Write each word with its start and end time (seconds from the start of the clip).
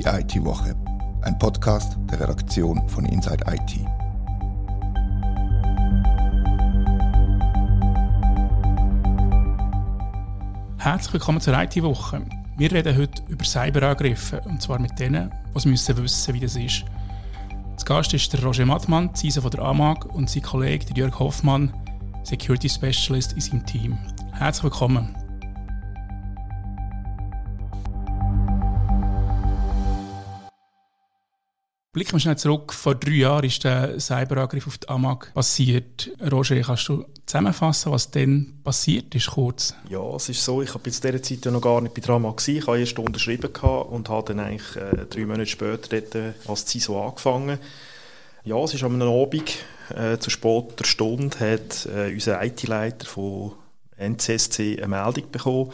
Die 0.00 0.06
IT-Woche, 0.06 0.74
ein 1.20 1.38
Podcast 1.38 1.98
der 2.10 2.20
Redaktion 2.20 2.88
von 2.88 3.04
Inside 3.04 3.44
IT. 3.46 3.80
Herzlich 10.78 11.12
willkommen 11.12 11.42
zur 11.42 11.52
IT-Woche. 11.52 12.22
Wir 12.56 12.72
reden 12.72 12.96
heute 12.96 13.22
über 13.28 13.44
Cyberangriffe 13.44 14.40
und 14.46 14.62
zwar 14.62 14.78
mit 14.78 14.98
denen, 14.98 15.30
die 15.50 15.70
wissen 15.70 16.00
müssen, 16.00 16.34
wie 16.34 16.40
das 16.40 16.56
ist. 16.56 16.86
Zu 17.76 17.84
Gast 17.84 18.14
ist 18.14 18.32
der 18.32 18.42
Roger 18.42 18.64
Mattmann, 18.64 19.14
CISO 19.14 19.42
von 19.42 19.50
der 19.50 19.60
AMAG 19.60 20.06
und 20.06 20.30
sein 20.30 20.42
Kollege 20.42 20.86
der 20.86 20.96
Jörg 20.96 21.18
Hoffmann, 21.18 21.74
Security 22.22 22.70
Specialist 22.70 23.34
in 23.34 23.40
seinem 23.42 23.66
Team. 23.66 23.98
Herzlich 24.32 24.64
willkommen. 24.64 25.19
Blicken 32.00 32.14
wir 32.14 32.20
schnell 32.20 32.38
zurück. 32.38 32.72
Vor 32.72 32.94
drei 32.94 33.10
Jahren 33.10 33.44
ist 33.44 33.62
der 33.62 34.00
Cyberangriff 34.00 34.66
auf 34.66 34.78
die 34.78 34.88
AMAG 34.88 35.34
passiert. 35.34 36.10
Roger, 36.32 36.58
kannst 36.62 36.88
du 36.88 37.04
zusammenfassen, 37.26 37.92
was 37.92 38.10
dann 38.10 38.54
passiert 38.64 39.14
ist, 39.14 39.32
kurz? 39.32 39.74
Ja, 39.90 40.00
es 40.16 40.30
ist 40.30 40.42
so, 40.42 40.62
ich 40.62 40.72
habe 40.72 40.90
zu 40.90 40.98
dieser 41.02 41.22
Zeit 41.22 41.44
ja 41.44 41.50
noch 41.50 41.60
gar 41.60 41.82
nicht 41.82 41.92
bei 41.92 42.00
Drama 42.00 42.30
gewesen. 42.30 42.56
Ich 42.56 42.66
habe 42.66 42.80
erst 42.80 42.98
unterschrieben 42.98 43.50
und 43.90 44.08
habe 44.08 44.32
dann 44.32 44.40
eigentlich 44.46 44.76
äh, 44.76 45.04
drei 45.10 45.26
Monate 45.26 45.44
später 45.44 46.00
dort 46.00 46.14
äh, 46.14 46.32
als 46.48 46.66
CISO 46.66 47.06
angefangen. 47.06 47.58
Ja, 48.44 48.56
es 48.64 48.72
ist 48.72 48.82
am 48.82 49.02
Abend 49.02 49.52
äh, 49.94 50.16
zu 50.16 50.30
später 50.30 50.86
Stunde 50.86 51.38
hat 51.38 51.84
äh, 51.84 52.14
unser 52.14 52.42
IT-Leiter 52.42 53.04
von 53.04 53.52
NCSC 53.98 54.78
eine 54.78 54.88
Meldung 54.88 55.30
bekommen. 55.30 55.70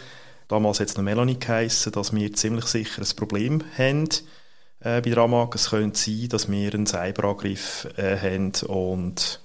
Damals 0.48 0.80
hat 0.80 0.88
es 0.88 0.96
noch 0.96 1.04
Melanie 1.04 1.38
geheissen, 1.38 1.92
dass 1.92 2.12
wir 2.12 2.32
ziemlich 2.32 2.64
sicher 2.64 3.02
ein 3.02 3.16
Problem 3.16 3.62
haben 3.78 4.08
äh, 4.86 5.00
bei 5.00 5.10
der 5.10 5.18
AMAG. 5.18 5.54
Es 5.54 5.70
könnte 5.70 5.98
sein, 5.98 6.28
dass 6.28 6.50
wir 6.50 6.72
einen 6.72 6.86
Cyberangriff 6.86 7.88
äh, 7.96 8.16
haben 8.16 8.52
und 8.66 9.40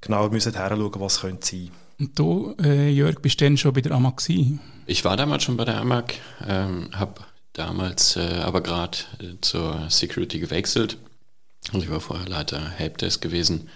genau 0.00 0.28
müssen 0.28 0.52
hinschauen, 0.52 1.00
was 1.00 1.20
könnte 1.20 1.46
sein. 1.46 1.70
Und 1.98 2.18
du, 2.18 2.54
äh, 2.62 2.90
Jörg, 2.90 3.20
bist 3.20 3.40
du 3.40 3.44
denn 3.44 3.56
schon 3.56 3.72
bei 3.72 3.80
der 3.80 3.92
AMAG 3.92 4.18
gewesen? 4.18 4.60
Ich 4.86 5.04
war 5.04 5.16
damals 5.16 5.44
schon 5.44 5.56
bei 5.56 5.64
der 5.64 5.78
AMAG, 5.78 6.14
ähm, 6.46 6.90
habe 6.92 7.22
damals 7.52 8.16
äh, 8.16 8.40
aber 8.42 8.60
gerade 8.60 8.98
äh, 9.20 9.40
zur 9.40 9.88
Security 9.88 10.38
gewechselt. 10.38 10.98
Also 11.72 11.84
ich 11.84 11.90
war 11.90 12.00
vorher 12.00 12.28
Leiter 12.28 12.60
Helpdesk 12.70 13.22
gewesen 13.22 13.68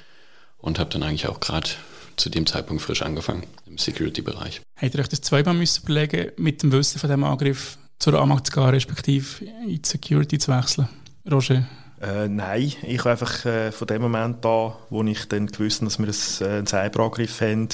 und 0.58 0.78
habe 0.78 0.90
dann 0.90 1.02
eigentlich 1.02 1.28
auch 1.28 1.40
gerade 1.40 1.70
zu 2.16 2.28
dem 2.28 2.46
Zeitpunkt 2.46 2.82
frisch 2.82 3.02
angefangen 3.02 3.46
im 3.66 3.78
Security-Bereich. 3.78 4.60
Habt 4.76 4.94
ihr 4.94 5.00
euch 5.00 5.08
das 5.08 5.20
zweimal 5.20 5.54
müssen 5.54 5.84
überlegen, 5.84 6.32
mit 6.36 6.62
dem 6.62 6.72
Wissen 6.72 6.98
von 6.98 7.08
dem 7.08 7.22
Angriff 7.22 7.78
zur 8.00 8.14
AMAG 8.14 8.46
zu 8.46 8.52
gehen, 8.52 8.64
respektive 8.64 9.44
in 9.44 9.68
die 9.68 9.80
Security 9.84 10.38
zu 10.38 10.52
wechseln? 10.52 10.88
Roger? 11.30 11.66
Äh, 12.00 12.28
nein, 12.28 12.72
ich 12.82 12.98
habe 13.00 13.10
einfach 13.10 13.44
äh, 13.44 13.72
von 13.72 13.86
dem 13.86 14.02
Moment 14.02 14.44
an, 14.46 14.72
wo 14.90 15.02
ich 15.02 15.26
dann 15.26 15.48
gewusst 15.48 15.82
dass 15.82 15.98
wir 15.98 16.06
einen, 16.06 16.52
äh, 16.52 16.58
einen 16.58 16.66
Cyberangriff 16.66 17.40
haben, 17.40 17.68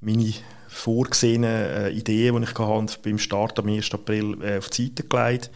meine 0.00 0.32
vorgesehenen 0.68 1.50
äh, 1.50 1.90
Ideen, 1.90 2.36
die 2.36 2.44
ich 2.44 2.58
hatte, 2.58 2.98
beim 3.02 3.18
Start 3.18 3.58
am 3.58 3.68
1. 3.68 3.92
April 3.92 4.38
äh, 4.42 4.58
auf 4.58 4.68
die 4.70 4.86
Seite 4.86 5.02
gelegt 5.02 5.50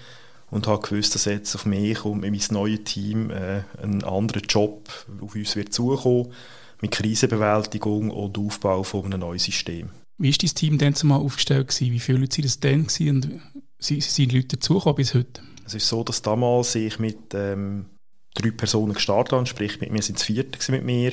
und 0.51 0.67
habe 0.67 0.87
gewusst, 0.87 1.15
dass 1.15 1.27
jetzt 1.27 1.55
auf 1.55 1.67
mich 1.67 2.05
und 2.05 2.21
mein 2.21 2.39
neues 2.51 2.85
Team 2.85 3.31
äh, 3.31 3.63
ein 3.83 4.03
anderer 4.03 4.41
Job 4.41 4.89
auf 5.21 5.35
uns 5.35 5.55
wird 5.55 5.73
zukommen 5.73 6.33
mit 6.81 6.91
Krisenbewältigung 6.91 8.11
und 8.11 8.37
Aufbau 8.37 8.83
von 8.83 9.05
einem 9.07 9.21
neuen 9.21 9.39
System. 9.39 9.91
Wie 10.19 10.31
war 10.31 10.39
dein 10.39 10.55
Team 10.55 10.79
denn 10.79 10.95
zumal 10.95 11.21
aufgestellt? 11.21 11.69
Gewesen? 11.69 11.93
Wie 11.93 12.01
viele 12.01 12.19
Leute 12.19 12.39
waren 12.39 12.43
das 12.43 12.61
denn 12.61 12.87
gewesen? 12.87 13.41
und 13.81 14.03
sind 14.03 14.33
Leute 14.33 14.57
dazugekommen 14.57 14.97
bis 14.97 15.15
heute? 15.15 15.43
Es 15.65 15.75
ist 15.75 15.89
so, 15.89 16.05
dass 16.05 16.23
damals 16.23 16.75
ich 16.75 16.99
mit 16.99 17.35
ähm, 17.35 17.87
drei 18.35 18.51
Personen 18.51 18.95
gestartet 18.95 19.33
habe, 19.33 19.47
sprich 19.47 19.81
mit 19.81 19.91
mir 19.91 20.03
sind 20.03 20.19
es 20.19 20.25
vierte 20.25 20.73
mit 20.73 20.85
mir. 20.85 21.13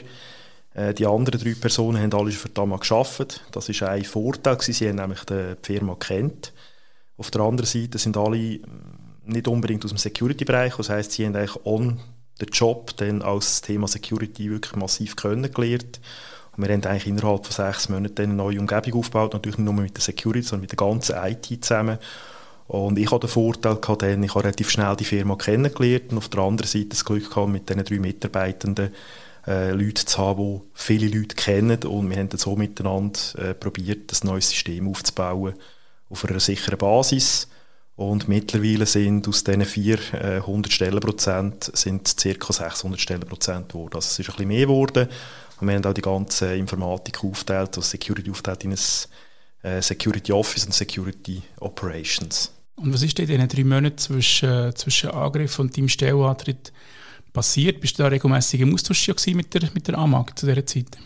Äh, 0.74 0.94
die 0.94 1.06
anderen 1.06 1.40
drei 1.40 1.54
Personen 1.54 2.02
haben 2.02 2.14
alle 2.14 2.32
schon 2.32 2.42
für 2.42 2.48
die 2.50 2.54
Dama 2.56 2.78
gearbeitet. 2.78 3.44
Das 3.52 3.70
war 3.70 3.90
ein 3.90 4.04
Vorteil, 4.04 4.56
gewesen. 4.56 4.74
sie 4.74 4.90
haben 4.90 4.96
nämlich 4.96 5.24
die 5.26 5.56
Firma 5.62 5.96
kennt. 5.96 6.54
Auf 7.18 7.32
der 7.32 7.42
anderen 7.42 7.68
Seite 7.68 7.98
sind 7.98 8.18
alle 8.18 8.38
hm, 8.38 8.62
nicht 9.26 9.48
unbedingt 9.48 9.86
aus 9.86 9.92
dem 9.92 9.98
Security-Bereich, 9.98 10.76
das 10.76 10.90
heisst, 10.90 11.12
sie 11.12 11.26
haben 11.26 11.36
eigentlich 11.36 11.66
on 11.66 12.00
the 12.40 12.48
job 12.52 12.96
dann 12.98 13.22
als 13.22 13.62
Thema 13.62 13.88
Security 13.88 14.50
wirklich 14.50 14.76
massiv 14.76 15.16
kennengelernt. 15.16 16.02
Und 16.58 16.68
wir 16.68 16.74
haben 16.74 16.84
eigentlich 16.84 17.08
innerhalb 17.08 17.46
von 17.46 17.54
sechs 17.54 17.88
Monaten 17.88 18.24
eine 18.24 18.34
neue 18.34 18.60
Umgebung 18.60 19.00
aufgebaut, 19.00 19.34
natürlich 19.34 19.58
nicht 19.58 19.66
nur 19.66 19.74
mit 19.76 19.96
der 19.96 20.02
Security, 20.02 20.42
sondern 20.42 20.62
mit 20.62 20.72
der 20.72 20.78
ganzen 20.78 21.16
IT 21.16 21.64
zusammen. 21.64 21.98
Und 22.72 22.98
ich 22.98 23.12
hatte 23.12 23.28
den 23.28 23.32
Vorteil, 23.32 23.76
gehabt, 23.76 24.02
ich 24.02 24.30
habe 24.34 24.46
relativ 24.46 24.70
schnell 24.70 24.96
die 24.96 25.04
Firma 25.04 25.36
kennengelernt 25.36 26.14
und 26.14 26.20
auf 26.20 26.30
der 26.30 26.40
anderen 26.40 26.70
Seite 26.70 26.86
das 26.86 27.04
Glück 27.04 27.30
gehabt, 27.30 27.52
mit 27.52 27.68
diesen 27.68 27.84
drei 27.84 28.00
Mitarbeitenden 28.00 28.94
äh, 29.46 29.72
Leute 29.72 30.06
zu 30.06 30.18
haben, 30.18 30.40
die 30.42 30.62
viele 30.74 31.08
Leute 31.10 31.36
kennen 31.36 31.84
und 31.84 32.10
wir 32.10 32.16
haben 32.16 32.30
dann 32.30 32.40
so 32.40 32.56
miteinander 32.56 33.20
äh, 33.40 33.54
probiert, 33.56 34.14
ein 34.14 34.26
neues 34.26 34.52
System 34.52 34.88
aufzubauen 34.88 35.56
auf 36.10 36.24
einer 36.24 36.40
sicheren 36.40 36.78
Basis. 36.78 37.50
Und 37.98 38.30
mittlerweile 38.30 38.86
sind 38.86 39.28
aus 39.28 39.44
diesen 39.44 39.66
400 39.66 40.72
äh, 40.72 40.72
Stellenprozent 40.74 41.72
sind 41.74 42.16
ca. 42.16 42.54
600 42.54 43.02
Stellenprozent 43.02 43.68
geworden. 43.68 43.96
Also 43.96 44.08
es 44.08 44.20
ist 44.20 44.30
ein 44.30 44.32
bisschen 44.32 44.48
mehr 44.48 44.68
geworden. 44.68 45.10
Und 45.60 45.68
wir 45.68 45.76
haben 45.76 45.86
auch 45.86 45.94
die 45.94 46.02
ganze 46.02 46.56
Informatik 46.56 47.22
aufgeteilt, 47.22 47.76
also 47.76 47.82
Security 47.82 48.32
aufgeteilt 48.32 48.64
in 48.64 48.72
ein 48.72 49.70
äh, 49.70 49.82
Security 49.82 50.32
Office 50.32 50.66
und 50.66 50.74
Security 50.74 51.42
Operations. 51.60 52.54
Und 52.82 52.94
was 52.94 53.04
ist 53.04 53.18
denn 53.20 53.30
in 53.30 53.40
den 53.40 53.48
drei 53.48 53.64
Monaten 53.64 53.98
zwischen, 53.98 54.76
zwischen 54.76 55.12
Angriff 55.12 55.60
und 55.60 55.78
deinem 55.78 55.88
Stellenantritt 55.88 56.74
passiert? 57.32 57.80
Bist 57.80 58.00
du 58.00 58.04
da 58.04 58.10
regelmäßig 58.10 58.62
im 58.62 58.74
Austausch 58.74 59.08
mit 59.28 59.54
der, 59.54 59.70
mit 59.74 59.88
der 59.88 60.00
AMAG 60.00 60.32
zu 60.36 60.48
dieser 60.48 60.66
Zeit? 60.66 60.98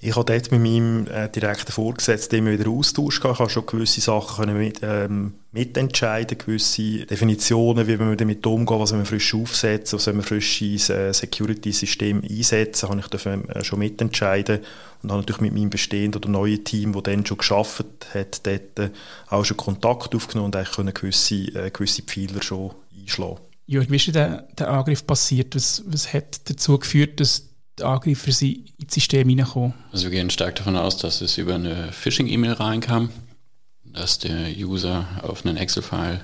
Ich 0.00 0.14
habe 0.14 0.32
dort 0.32 0.52
mit 0.52 0.60
meinem 0.60 1.08
äh, 1.08 1.28
direkten 1.28 1.72
Vorgesetzten 1.72 2.36
immer 2.36 2.52
wieder 2.52 2.70
Austausch 2.70 3.18
gehabt. 3.18 3.34
Ich 3.34 3.40
habe 3.40 3.50
schon 3.50 3.66
gewisse 3.66 4.00
Sachen 4.00 4.56
mit, 4.56 4.78
ähm, 4.82 5.34
mitentscheiden, 5.50 6.38
gewisse 6.38 7.04
Definitionen, 7.04 7.88
wie 7.88 7.98
wir 7.98 8.14
damit 8.14 8.46
umgehen, 8.46 8.78
was 8.78 8.92
wir 8.92 9.04
frisch 9.04 9.34
aufsetzen, 9.34 9.98
was 9.98 10.06
wir 10.06 10.22
frisch 10.22 10.62
ins 10.62 10.88
äh, 10.88 11.12
Security-System 11.12 12.22
einsetzen, 12.22 12.88
habe 12.88 13.00
ich 13.00 13.08
dafür 13.08 13.42
äh, 13.48 13.64
schon 13.64 13.80
mitentscheiden 13.80 14.60
und 15.02 15.10
habe 15.10 15.22
natürlich 15.22 15.40
mit 15.40 15.54
meinem 15.54 15.70
bestehenden 15.70 16.22
oder 16.22 16.28
neuen 16.30 16.62
Team, 16.62 16.92
das 16.92 17.02
dann 17.02 17.26
schon 17.26 17.38
geschafft 17.38 17.84
hat, 18.14 18.46
dort 18.46 18.78
äh, 18.78 18.90
auch 19.30 19.44
schon 19.44 19.56
Kontakt 19.56 20.14
aufgenommen 20.14 20.46
und 20.46 20.56
eigentlich 20.56 20.76
können 20.76 20.94
gewisse, 20.94 21.34
äh, 21.34 21.72
gewisse 21.72 22.02
Pfeiler 22.02 22.40
schon 22.40 22.70
einschlagen. 22.96 23.40
Jörg, 23.66 23.90
wie 23.90 23.96
ist 23.96 24.14
der, 24.14 24.46
der 24.56 24.70
Angriff 24.70 25.04
passiert? 25.04 25.56
Was, 25.56 25.82
was 25.86 26.12
hat 26.12 26.48
dazu 26.48 26.78
geführt, 26.78 27.18
dass 27.18 27.47
die 27.78 27.84
Angreifer 27.84 28.32
sie 28.32 28.66
ins 28.78 28.94
System 28.94 29.28
hineinkommen? 29.28 29.74
Also 29.92 30.04
wir 30.04 30.10
gehen 30.10 30.30
stark 30.30 30.56
davon 30.56 30.76
aus, 30.76 30.96
dass 30.96 31.20
es 31.20 31.38
über 31.38 31.54
eine 31.54 31.92
Phishing-E-Mail 31.92 32.52
reinkam, 32.52 33.10
dass 33.84 34.18
der 34.18 34.48
User 34.56 35.06
auf 35.22 35.44
einen 35.44 35.56
Excel-File, 35.56 36.20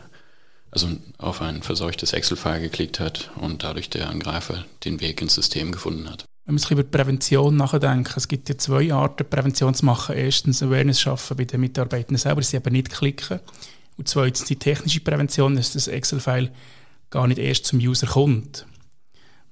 also 0.71 0.89
auf 1.19 1.41
ein 1.41 1.63
verseuchtes 1.63 2.13
Excel-File 2.13 2.61
geklickt 2.61 3.01
hat 3.01 3.31
und 3.37 3.63
dadurch 3.63 3.91
der 3.91 4.11
Angreifer 4.11 4.65
den 4.85 5.01
Weg 5.01 5.23
ins 5.23 5.35
System 5.35 5.73
gefunden 5.73 6.11
hat. 6.11 6.25
Wenn 6.47 6.57
wir 6.57 6.59
sich 6.59 6.73
über 6.73 6.83
Prävention 6.83 7.57
nachdenken, 7.57 8.13
es 8.17 8.29
gibt 8.29 8.51
ja 8.51 8.59
zwei 8.59 8.93
Arten, 8.93 9.29
Prävention 9.29 9.75
zu 9.75 9.87
machen. 9.87 10.15
Erstens 10.15 10.63
Awareness 10.63 11.01
schaffen 11.01 11.39
bei 11.39 11.45
den 11.45 11.61
Mitarbeitern 11.61 12.19
selber, 12.19 12.43
sie 12.43 12.57
eben 12.57 12.73
nicht 12.73 12.91
klicken. 12.91 13.41
Und 13.97 14.09
zweitens 14.09 14.45
die 14.45 14.57
technische 14.57 15.01
Prävention, 15.01 15.57
dass 15.57 15.73
das 15.73 15.89
Excel-File 15.89 16.51
gar 17.09 17.27
nicht 17.27 17.39
erst 17.39 17.65
zum 17.65 17.79
User 17.79 18.09
kommt. 18.09 18.67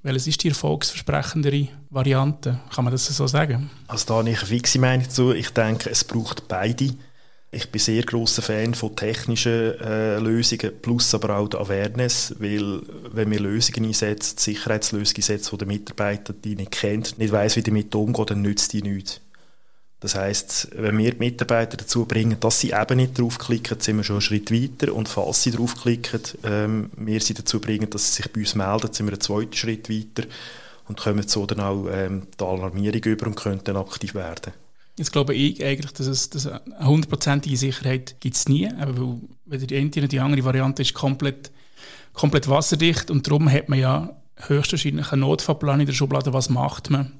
Welches 0.04 0.26
ist 0.26 0.42
die 0.42 0.48
erfolgsversprechendere 0.48 1.68
Variante? 1.90 2.58
Kann 2.74 2.84
man 2.84 2.92
das 2.92 3.06
so 3.06 3.26
sagen? 3.28 3.70
Also 3.86 4.06
da 4.08 4.14
habe 4.14 4.30
ich 4.30 4.38
eine 4.38 4.46
fixe 4.46 4.80
Meinung 4.80 5.06
dazu. 5.06 5.32
Ich 5.32 5.50
denke, 5.50 5.90
es 5.90 6.02
braucht 6.02 6.48
beide. 6.48 6.94
Ich 7.52 7.70
bin 7.70 7.80
sehr 7.80 8.02
großer 8.02 8.42
Fan 8.42 8.74
von 8.74 8.96
technischen 8.96 9.78
äh, 9.78 10.18
Lösungen, 10.18 10.72
plus 10.80 11.14
aber 11.14 11.36
auch 11.36 11.48
der 11.48 11.60
Awareness, 11.60 12.34
weil 12.38 12.80
wenn 13.12 13.30
wir 13.30 13.38
Lösungen 13.38 13.84
einsetzen, 13.84 14.38
Sicherheitslösungen 14.38 15.18
einsetzen, 15.18 15.50
die 15.52 15.58
der 15.58 15.68
Mitarbeiter 15.68 16.32
die 16.32 16.56
nicht 16.56 16.72
kennt, 16.72 17.18
nicht 17.18 17.30
weiß, 17.30 17.56
wie 17.56 17.62
damit 17.62 17.94
umgeht, 17.94 18.30
dann 18.30 18.42
nützt 18.42 18.72
die 18.72 18.82
nichts. 18.82 19.20
Das 20.02 20.16
heißt, 20.16 20.70
wenn 20.74 20.98
wir 20.98 21.12
die 21.12 21.18
Mitarbeiter 21.18 21.76
dazu 21.76 22.06
bringen, 22.06 22.36
dass 22.40 22.58
sie 22.58 22.72
eben 22.72 22.96
nicht 22.96 23.16
draufklicken, 23.16 23.78
sind 23.78 23.98
wir 23.98 24.04
schon 24.04 24.16
einen 24.16 24.20
Schritt 24.20 24.50
weiter. 24.50 24.92
Und 24.92 25.08
falls 25.08 25.44
sie 25.44 25.52
draufklicken, 25.52 26.20
ähm, 26.42 26.90
wir 26.96 27.20
sie 27.20 27.34
dazu 27.34 27.60
bringen, 27.60 27.88
dass 27.88 28.08
sie 28.08 28.22
sich 28.22 28.32
bei 28.32 28.40
uns 28.40 28.56
melden, 28.56 28.92
sind 28.92 29.06
wir 29.06 29.12
einen 29.12 29.20
zweiten 29.20 29.52
Schritt 29.52 29.88
weiter 29.88 30.28
und 30.88 30.98
kommen 30.98 31.26
so 31.28 31.46
dann 31.46 31.60
auch 31.60 31.86
ähm, 31.88 32.26
die 32.38 32.44
Alarmierung 32.44 33.00
über 33.04 33.26
und 33.28 33.36
können 33.36 33.60
dann 33.62 33.76
aktiv 33.76 34.14
werden. 34.16 34.52
Jetzt 34.98 35.12
glaube 35.12 35.34
ich 35.34 35.64
eigentlich, 35.64 35.92
dass 35.92 36.08
es 36.08 36.30
dass 36.30 36.48
eine 36.48 36.84
hundertprozentige 36.84 37.56
Sicherheit 37.56 38.16
gibt 38.18 38.34
es 38.34 38.48
nie, 38.48 38.68
aber 38.68 39.18
weil 39.46 39.58
die 39.58 39.76
eine 39.76 39.88
oder 39.88 40.08
die 40.08 40.20
andere 40.20 40.44
Variante 40.44 40.82
ist 40.82 40.94
komplett, 40.94 41.52
komplett 42.12 42.48
wasserdicht 42.48 43.08
und 43.08 43.26
darum 43.26 43.50
hat 43.50 43.68
man 43.68 43.78
ja 43.78 44.10
höchstwahrscheinlich 44.36 45.12
einen 45.12 45.20
Notfallplan 45.20 45.80
in 45.80 45.86
der 45.86 45.92
Schublade, 45.92 46.32
was 46.32 46.50
macht 46.50 46.90
man, 46.90 47.12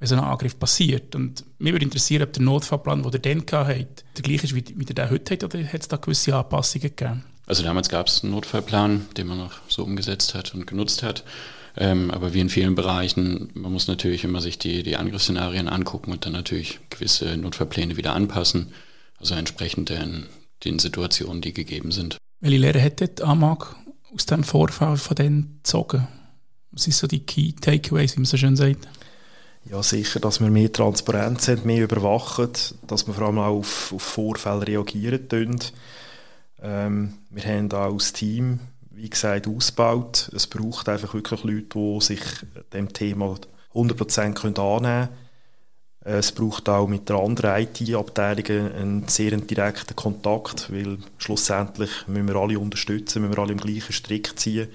wenn 0.00 0.08
so 0.08 0.16
ein 0.16 0.24
Angriff 0.24 0.58
passiert. 0.58 1.14
Und 1.14 1.44
mich 1.58 1.72
würde 1.72 1.84
interessieren, 1.84 2.22
ob 2.22 2.32
der 2.32 2.42
Notfallplan, 2.42 3.02
den 3.02 3.12
ihr 3.12 3.18
dann 3.20 3.66
hattet, 3.66 4.04
der 4.16 4.22
gleiche 4.22 4.44
ist, 4.44 4.54
wie, 4.54 4.64
wie 4.74 4.84
den 4.84 5.10
heute 5.10 5.34
habt, 5.34 5.44
oder 5.44 5.64
hat 5.64 5.82
es 5.82 5.88
da 5.88 5.96
gewisse 5.96 6.34
Anpassungen 6.34 6.82
gegeben? 6.82 7.24
Also 7.46 7.62
damals 7.62 7.88
gab 7.88 8.06
es 8.06 8.22
einen 8.22 8.32
Notfallplan, 8.32 9.06
den 9.16 9.26
man 9.26 9.38
noch 9.38 9.52
so 9.68 9.84
umgesetzt 9.84 10.34
hat 10.34 10.54
und 10.54 10.66
genutzt 10.66 11.02
hat. 11.02 11.24
Ähm, 11.76 12.10
aber 12.10 12.34
wie 12.34 12.40
in 12.40 12.48
vielen 12.48 12.74
Bereichen, 12.74 13.50
man 13.54 13.72
muss 13.72 13.86
natürlich 13.86 14.24
immer 14.24 14.40
sich 14.40 14.58
die, 14.58 14.82
die 14.82 14.96
Angriffsszenarien 14.96 15.68
angucken 15.68 16.12
und 16.12 16.26
dann 16.26 16.32
natürlich 16.32 16.80
gewisse 16.90 17.36
Notfallpläne 17.36 17.96
wieder 17.96 18.14
anpassen, 18.14 18.72
also 19.18 19.34
entsprechend 19.34 19.90
den, 19.90 20.26
den 20.64 20.78
Situationen, 20.78 21.42
die 21.42 21.52
gegeben 21.52 21.92
sind. 21.92 22.16
Welche 22.40 22.58
Lehre 22.58 22.80
hätte 22.80 23.24
Amag 23.24 23.76
aus 24.14 24.26
dem 24.26 24.44
Vorfall 24.44 24.96
von 24.96 25.14
denen 25.14 25.60
gezogen? 25.62 26.08
Was 26.72 26.84
sind 26.84 26.94
so 26.94 27.06
die 27.06 27.20
Key 27.20 27.52
Takeaways, 27.52 28.16
wie 28.16 28.20
man 28.20 28.26
so 28.26 28.36
schön 28.36 28.56
sagt? 28.56 28.88
Ja, 29.64 29.82
sicher, 29.82 30.20
dass 30.20 30.40
wir 30.40 30.50
mehr 30.50 30.72
Transparenz 30.72 31.48
haben, 31.48 31.66
mehr 31.66 31.84
überwachen, 31.84 32.50
dass 32.86 33.06
wir 33.06 33.14
vor 33.14 33.26
allem 33.26 33.38
auch 33.38 33.58
auf, 33.58 33.92
auf 33.92 34.02
Vorfälle 34.02 34.66
reagieren 34.66 35.28
können. 35.28 35.60
Ähm, 36.62 37.14
wir 37.28 37.44
haben 37.44 37.70
auch 37.72 37.92
als 37.92 38.12
Team, 38.12 38.60
wie 38.90 39.10
gesagt, 39.10 39.46
ausgebaut. 39.46 40.30
Es 40.34 40.46
braucht 40.46 40.88
einfach 40.88 41.14
wirklich 41.14 41.44
Leute, 41.44 41.66
die 41.74 42.00
sich 42.00 42.20
dem 42.72 42.92
Thema 42.92 43.36
100% 43.74 44.18
annehmen 44.18 44.34
können. 44.34 45.08
Es 46.02 46.32
braucht 46.32 46.68
auch 46.70 46.88
mit 46.88 47.10
der 47.10 47.16
anderen 47.16 47.62
IT-Abteilung 47.62 48.72
einen 48.72 49.08
sehr 49.08 49.36
direkten 49.36 49.94
Kontakt, 49.94 50.72
weil 50.72 50.96
schlussendlich 51.18 51.90
müssen 52.08 52.28
wir 52.28 52.36
alle 52.36 52.58
unterstützen, 52.58 53.20
müssen 53.20 53.36
wir 53.36 53.42
alle 53.42 53.52
im 53.52 53.60
gleichen 53.60 53.92
Strick 53.92 54.38
ziehen. 54.38 54.68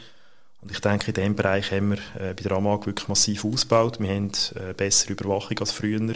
Und 0.65 0.71
ich 0.71 0.79
denke, 0.79 1.09
in 1.09 1.13
diesem 1.13 1.35
Bereich 1.35 1.71
haben 1.71 1.91
wir 1.91 1.99
äh, 2.19 2.33
bei 2.33 2.41
der 2.41 2.53
AMAG 2.53 2.87
wirklich 2.87 3.07
massiv 3.07 3.45
ausgebaut. 3.45 3.99
Wir 3.99 4.09
haben 4.09 4.31
äh, 4.55 4.73
bessere 4.73 5.13
Überwachung 5.13 5.59
als 5.59 5.71
früher. 5.71 6.15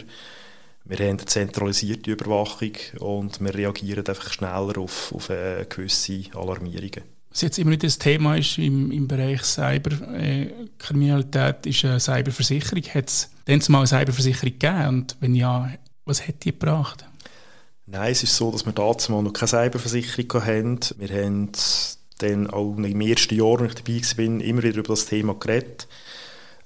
Wir 0.84 0.98
haben 0.98 1.18
eine 1.18 1.24
zentralisierte 1.24 2.10
Überwachung 2.10 2.72
und 2.98 3.40
wir 3.40 3.54
reagieren 3.54 4.04
einfach 4.04 4.32
schneller 4.32 4.76
auf, 4.78 5.14
auf 5.14 5.30
äh, 5.30 5.64
gewisse 5.68 6.24
Alarmierungen. 6.34 7.04
Was 7.30 7.42
jetzt 7.42 7.60
immer 7.60 7.70
nicht 7.70 7.84
das 7.84 8.00
Thema 8.00 8.36
ist 8.36 8.58
im, 8.58 8.90
im 8.90 9.06
Bereich 9.06 9.44
Cyberkriminalität, 9.44 11.66
ist 11.66 11.84
eine 11.84 12.00
Cyberversicherung. 12.00 12.82
Hat 12.92 13.08
es 13.08 13.30
denn 13.46 13.62
mal 13.68 13.78
eine 13.78 13.86
Cyberversicherung 13.86 14.58
gegeben? 14.58 14.88
Und 14.88 15.16
wenn 15.20 15.36
ja, 15.36 15.70
was 16.04 16.26
hat 16.26 16.42
die 16.42 16.50
gebracht? 16.50 17.04
Nein, 17.86 18.10
es 18.10 18.24
ist 18.24 18.34
so, 18.34 18.50
dass 18.50 18.66
wir 18.66 18.72
dazu 18.72 19.12
noch 19.12 19.32
keine 19.32 19.46
Cyberversicherung 19.46 20.44
hatten. 20.44 20.80
Wir 20.98 21.24
haben 21.24 21.52
dann 22.22 22.48
auch 22.48 22.76
im 22.76 23.00
ersten 23.00 23.34
Jahr, 23.34 23.60
als 23.60 23.74
ich 23.74 23.82
dabei 23.82 24.28
war, 24.28 24.40
immer 24.44 24.62
wieder 24.62 24.78
über 24.78 24.88
das 24.88 25.06
Thema 25.06 25.34
geredet. 25.34 25.88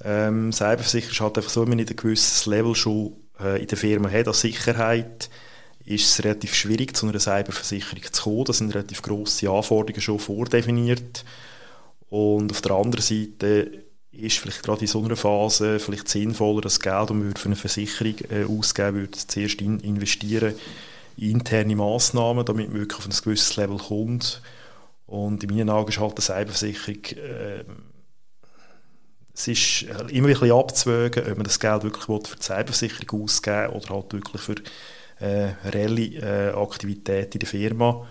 Ähm, 0.05 0.53
Cyberversicherung 0.53 1.12
ist 1.12 1.21
halt 1.21 1.39
einfach 1.39 1.51
so, 1.51 1.62
wenn 1.62 1.69
man 1.71 1.79
nicht 1.79 1.91
ein 1.91 1.97
gewisses 1.97 2.47
Level 2.47 2.75
schon 2.75 3.12
äh, 3.41 3.61
in 3.61 3.67
der 3.67 3.79
Firma 3.79 4.11
hat 4.11 4.29
als 4.29 4.41
Sicherheit, 4.41 5.31
ist 5.85 6.06
es 6.06 6.25
relativ 6.25 6.55
schwierig, 6.55 6.97
zu 6.97 7.06
einer 7.06 7.21
Cyberversicherung 7.21 8.03
zu 8.11 8.23
kommen. 8.23 8.45
Da 8.45 8.53
sind 8.53 8.75
relativ 8.75 9.03
grosse 9.03 9.51
Anforderungen 9.51 10.01
schon 10.01 10.19
vordefiniert. 10.19 11.25
Und 12.09 12.51
auf 12.51 12.61
der 12.61 12.73
anderen 12.73 13.03
Seite 13.03 13.85
ist 14.12 14.39
vielleicht 14.39 14.62
gerade 14.62 14.83
in 14.83 14.87
so 14.87 15.03
einer 15.03 15.17
Phase 15.17 15.79
vielleicht 15.79 16.09
sinnvoller, 16.09 16.61
das 16.61 16.81
Geld, 16.81 17.11
das 17.11 17.17
man 17.17 17.37
für 17.37 17.47
eine 17.47 17.56
Versicherung 17.56 18.15
äh, 18.31 18.45
ausgeben 18.45 18.97
würde, 18.97 19.19
zuerst 19.27 19.61
in 19.61 19.81
investieren 19.81 20.55
in 21.17 21.33
interne 21.33 21.77
Massnahmen, 21.77 22.45
damit 22.45 22.71
man 22.71 22.81
wirklich 22.81 22.99
auf 22.99 23.06
ein 23.06 23.23
gewisses 23.23 23.56
Level 23.56 23.79
kommt. 23.79 24.41
Und 25.14 25.44
in 25.44 25.55
meinen 25.55 25.70
Augen 25.70 25.90
ist 25.90 26.00
halt 26.00 26.14
eine 26.14 26.22
Cyberversicherung 26.22 27.05
äh, 27.16 27.64
es 29.32 29.49
ist 29.49 29.82
immer 29.82 30.28
ein 30.28 30.34
bisschen 30.34 30.52
abzuwägen, 30.52 31.31
ob 31.31 31.37
man 31.37 31.44
das 31.44 31.58
Geld 31.58 31.82
wirklich 31.82 32.05
für 32.05 32.37
die 32.37 32.43
Cyberversicherung 32.43 33.22
ausgeben 33.22 33.72
oder 33.75 33.88
halt 33.90 34.12
wirklich 34.12 34.43
für 34.43 34.55
äh, 35.19 35.55
reelle 35.69 36.02
äh, 36.02 36.52
Aktivität 36.55 37.34
in 37.34 37.40
der 37.40 37.49
Firma. 37.49 38.06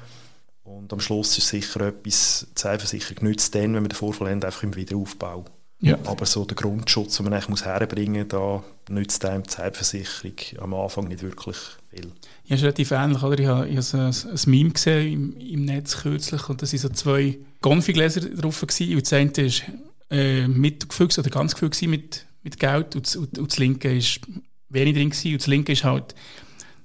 Und 0.63 0.91
am 0.91 0.99
Schluss 0.99 1.37
ist 1.37 1.47
sicher 1.47 1.81
etwas, 1.81 2.47
die 2.51 2.59
Cyberversicherung 2.59 3.23
nützt 3.23 3.53
dann, 3.55 3.73
wenn 3.73 3.83
wir 3.83 3.89
den 3.89 3.95
Vorfall 3.95 4.29
haben, 4.29 4.43
einfach 4.43 4.63
im 4.63 4.75
Wiederaufbau. 4.75 5.45
Ja. 5.83 5.97
Aber 6.05 6.25
so 6.25 6.45
der 6.45 6.55
Grundschutz, 6.55 7.17
den 7.17 7.25
man 7.25 7.33
eigentlich 7.33 7.49
muss 7.49 7.65
herbringen 7.65 8.21
muss, 8.21 8.29
da 8.29 8.63
nützt 8.89 9.25
einem 9.25 9.43
die 9.43 9.49
Zeitversicherung 9.49 10.33
am 10.59 10.73
Anfang 10.73 11.09
nicht 11.09 11.21
wirklich 11.21 11.57
viel. 11.89 12.09
Ja, 12.45 12.55
ist 12.55 12.63
relativ 12.63 12.91
ähnlich. 12.91 13.21
Oder? 13.21 13.37
Ich 13.37 13.47
habe, 13.47 13.67
ich 13.67 13.93
habe 13.93 14.03
ein, 14.05 14.13
ein 14.31 14.39
Meme 14.49 14.69
gesehen 14.69 15.13
im, 15.13 15.37
im 15.37 15.65
Netz 15.65 15.97
kürzlich 15.97 16.47
und 16.47 16.61
da 16.61 16.65
waren 16.65 16.79
so 16.79 16.89
zwei 16.89 17.37
Gonfigläser 17.61 18.21
drauf. 18.21 18.61
Gewesen. 18.61 18.95
Und 18.95 19.01
das 19.01 19.13
eine 19.13 19.31
ist 19.31 19.63
äh, 20.09 20.47
mitgefüllt 20.47 21.19
oder 21.19 21.29
ganz 21.29 21.53
gefüllt 21.53 21.81
mit, 21.81 22.25
mit 22.43 22.59
Geld 22.59 22.95
und, 22.95 23.15
und, 23.17 23.37
und 23.37 23.51
das 23.51 23.57
linke 23.57 23.93
ist 23.93 24.21
wenig 24.69 24.95
drin 24.95 25.09
gewesen. 25.09 25.33
Und 25.33 25.41
das 25.41 25.47
linke 25.47 25.71
ist 25.73 25.83
halt 25.83 26.15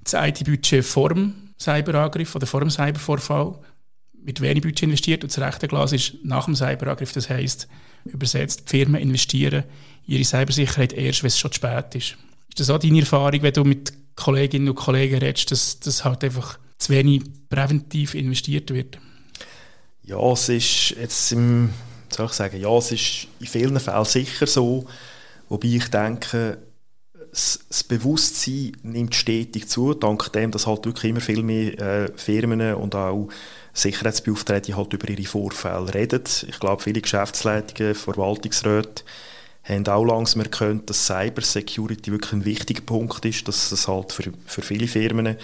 das 0.03 0.15
IT-Budget 0.15 0.85
vor 0.85 1.11
dem 1.11 1.53
Cyberangriff 1.61 2.35
oder 2.35 2.49
vor 2.49 2.61
dem 2.61 2.71
Cybervorfall 2.71 3.61
mit 4.13 4.41
wenig 4.41 4.63
Budget 4.63 4.83
investiert 4.83 5.23
und 5.23 5.31
das 5.31 5.43
rechte 5.43 5.69
Glas 5.69 5.93
ist 5.93 6.17
nach 6.25 6.47
dem 6.47 6.57
Cyberangriff. 6.57 7.13
Das 7.13 7.31
heisst, 7.31 7.69
übersetzt, 8.09 8.65
die 8.67 8.69
Firmen 8.69 9.01
investieren 9.01 9.65
in 10.07 10.15
ihre 10.15 10.25
Cybersicherheit 10.25 10.93
erst, 10.93 11.23
wenn 11.23 11.29
es 11.29 11.39
schon 11.39 11.53
zu 11.53 11.57
spät 11.57 11.95
ist. 11.95 12.17
Ist 12.49 12.61
das 12.61 12.71
auch 12.71 12.79
deine 12.79 13.01
Erfahrung, 13.01 13.43
wenn 13.43 13.53
du 13.53 13.65
mit 13.65 13.93
Kolleginnen 14.17 14.69
und 14.69 14.75
Kollegen 14.75 15.19
redest, 15.19 15.51
dass, 15.51 15.81
dass 15.81 16.05
halt 16.05 16.25
einfach 16.25 16.59
zu 16.79 16.93
wenig 16.93 17.23
präventiv 17.49 18.15
investiert 18.15 18.73
wird? 18.73 18.99
Ja, 20.03 20.19
es 20.33 20.49
ist 20.49 20.91
jetzt 20.99 21.33
im 21.33 21.71
soll 22.11 22.27
ich 22.27 22.33
sagen, 22.33 22.61
ja, 22.61 22.77
es 22.77 22.93
ist 22.93 23.27
in 23.41 23.47
vielen 23.47 23.81
Fällen 23.81 24.05
sicher 24.05 24.47
so, 24.47 24.87
wobei 25.49 25.69
ich 25.69 25.89
denke, 25.89 26.59
das 27.31 27.85
Bewusstsein 27.87 28.73
nimmt 28.83 29.15
stetig 29.15 29.69
zu, 29.69 29.95
dank 29.95 30.33
dem, 30.33 30.51
dass 30.51 30.67
halt 30.67 30.87
wirklich 30.87 31.11
immer 31.11 31.21
viel 31.21 31.43
mehr 31.43 31.79
äh, 31.79 32.13
Firmen 32.17 32.75
und 32.75 32.95
auch 32.95 33.29
Sicherheitsbeauftragte 33.79 34.77
halt 34.77 34.93
über 34.93 35.09
ihre 35.09 35.25
Vorfälle 35.25 35.93
reden. 35.95 36.23
Ich 36.47 36.59
glaube, 36.59 36.83
viele 36.83 37.01
Geschäftsleitungen, 37.01 37.95
Verwaltungsräte 37.95 39.03
haben 39.65 39.87
auch 39.87 40.05
langsam 40.05 40.43
erkannt, 40.43 40.89
dass 40.89 41.07
Cybersecurity 41.07 42.11
wirklich 42.11 42.33
ein 42.33 42.45
wichtiger 42.45 42.83
Punkt 42.83 43.25
ist, 43.25 43.47
dass 43.49 43.71
es 43.71 43.87
halt 43.87 44.13
für, 44.13 44.33
für 44.47 44.63
viele 44.63 44.89
Firmen 44.89 45.27
ein 45.27 45.37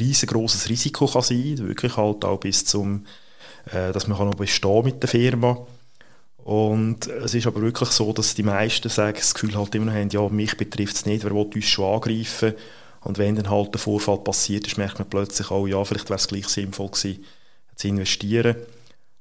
riesengroßes 0.00 0.68
Risiko 0.68 1.06
kann 1.06 1.22
sein, 1.22 1.58
wirklich 1.58 1.96
halt 1.96 2.24
auch 2.24 2.40
bis 2.40 2.64
zum 2.64 3.04
äh, 3.72 3.92
dass 3.92 4.06
man 4.06 4.18
noch 4.18 4.34
bestehen 4.34 4.84
mit 4.84 5.02
der 5.02 5.08
Firma. 5.08 5.58
Und 6.44 7.08
es 7.08 7.34
ist 7.34 7.46
aber 7.46 7.60
wirklich 7.60 7.88
so, 7.90 8.12
dass 8.12 8.36
die 8.36 8.44
meisten 8.44 8.88
sagen, 8.88 9.18
das 9.18 9.34
Gefühl 9.34 9.56
halt 9.56 9.74
immer 9.74 9.86
noch 9.86 9.94
haben, 9.94 10.10
ja, 10.10 10.28
mich 10.28 10.56
betrifft 10.56 10.94
es 10.94 11.06
nicht, 11.06 11.24
wer 11.24 11.32
will 11.32 11.50
uns 11.52 11.64
schon 11.64 11.92
angreifen. 11.92 12.54
Und 13.00 13.18
wenn 13.18 13.34
dann 13.34 13.50
halt 13.50 13.74
der 13.74 13.80
Vorfall 13.80 14.18
passiert 14.18 14.66
ist, 14.66 14.78
merkt 14.78 14.98
man 14.98 15.10
plötzlich 15.10 15.50
auch, 15.50 15.66
ja, 15.66 15.84
vielleicht 15.84 16.08
wäre 16.08 16.18
es 16.18 16.28
gleich 16.28 16.46
sinnvoll 16.46 16.90
gewesen, 16.90 17.24
zu 17.76 17.88
investieren. 17.88 18.56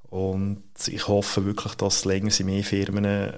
Und 0.09 0.63
ich 0.87 1.07
hoffe 1.07 1.45
wirklich, 1.45 1.75
dass 1.75 2.05
länger 2.05 2.31
mehr 2.43 2.63
Firmen 2.63 3.05
äh, 3.05 3.31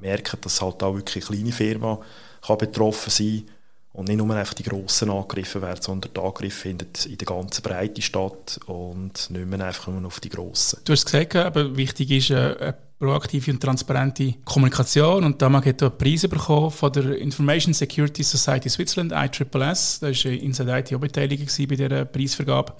merken, 0.00 0.38
dass 0.42 0.60
halt 0.60 0.82
auch 0.82 0.94
wirklich 0.94 1.28
eine 1.28 1.36
kleine 1.36 1.52
Firma 1.52 2.00
kann 2.42 2.58
betroffen 2.58 3.10
sein 3.10 3.44
kann 3.46 3.54
und 3.92 4.08
nicht 4.08 4.18
nur 4.18 4.34
einfach 4.34 4.54
die 4.54 4.62
Grossen 4.62 5.10
angegriffen 5.10 5.62
werden, 5.62 5.82
sondern 5.82 6.12
der 6.14 6.22
Angriff 6.22 6.54
findet 6.54 7.06
in 7.06 7.18
der 7.18 7.26
ganzen 7.26 7.62
Breite 7.62 8.02
statt 8.02 8.60
und 8.66 9.30
nicht 9.30 9.46
mehr 9.46 9.66
einfach 9.66 9.88
nur 9.88 10.06
auf 10.06 10.20
die 10.20 10.28
Grossen. 10.28 10.80
Du 10.84 10.92
hast 10.92 11.06
gesagt, 11.06 11.36
aber 11.36 11.76
wichtig 11.76 12.10
ist 12.10 12.30
eine, 12.30 12.56
eine 12.58 12.76
proaktive 12.98 13.50
und 13.50 13.60
transparente 13.60 14.34
Kommunikation 14.44 15.24
und 15.24 15.42
da 15.42 15.50
hat 15.50 15.82
einen 15.82 15.98
Preis 15.98 16.28
bekommen 16.28 16.70
von 16.70 16.92
der 16.92 17.18
Information 17.18 17.74
Security 17.74 18.22
Society 18.22 18.68
Switzerland, 18.68 19.12
ISSS. 19.12 20.00
Da 20.00 20.08
war 20.08 20.26
Inside 20.26 20.78
IT 20.78 20.94
auch 20.94 21.00
beteiligt 21.00 21.68
bei 21.68 21.76
dieser 21.76 22.04
Preisvergabe. 22.04 22.74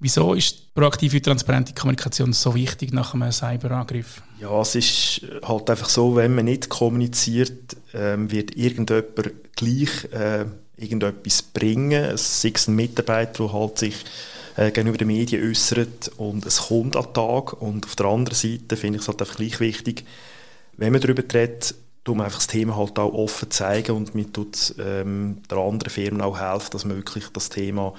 Wieso 0.00 0.34
ist 0.34 0.74
proaktive 0.74 1.22
transparente 1.22 1.72
Kommunikation 1.72 2.32
so 2.32 2.54
wichtig 2.54 2.92
nach 2.92 3.14
einem 3.14 3.30
Cyberangriff? 3.32 4.22
Ja, 4.40 4.60
es 4.60 4.74
ist 4.74 5.22
halt 5.42 5.70
einfach 5.70 5.88
so, 5.88 6.16
wenn 6.16 6.34
man 6.34 6.46
nicht 6.46 6.68
kommuniziert, 6.68 7.76
ähm, 7.94 8.30
wird 8.30 8.56
irgendjemand 8.56 9.06
gleich 9.56 10.12
äh, 10.12 10.44
irgendetwas 10.76 11.42
bringen. 11.42 12.16
Sei 12.16 12.52
es 12.54 12.68
ein 12.68 12.74
Mitarbeiter, 12.74 13.44
der 13.44 13.52
halt 13.52 13.78
sich 13.78 14.04
äh, 14.56 14.70
gegenüber 14.70 14.98
den 14.98 15.08
Medien 15.08 15.48
äußert 15.48 16.10
und 16.16 16.44
es 16.44 16.68
kommt 16.68 16.96
an 16.96 17.12
Tag. 17.14 17.60
Und 17.62 17.86
auf 17.86 17.96
der 17.96 18.06
anderen 18.06 18.36
Seite 18.36 18.76
finde 18.76 18.96
ich 18.96 19.02
es 19.02 19.08
halt 19.08 19.20
einfach 19.20 19.36
gleich 19.36 19.60
wichtig, 19.60 20.04
wenn 20.76 20.92
man 20.92 21.00
darüber 21.00 21.22
redet, 21.22 21.74
man 22.06 22.20
einfach 22.22 22.38
das 22.38 22.48
Thema 22.48 22.76
halt 22.76 22.98
auch 22.98 23.14
offen 23.14 23.50
zeigen 23.50 23.96
und 23.96 24.14
man 24.14 24.32
tut 24.32 24.74
ähm, 24.78 25.40
der 25.50 25.58
anderen 25.58 25.90
Firmen 25.90 26.20
auch 26.20 26.38
helfen, 26.38 26.70
dass 26.72 26.84
man 26.84 26.96
wirklich 26.96 27.28
das 27.32 27.48
Thema 27.48 27.94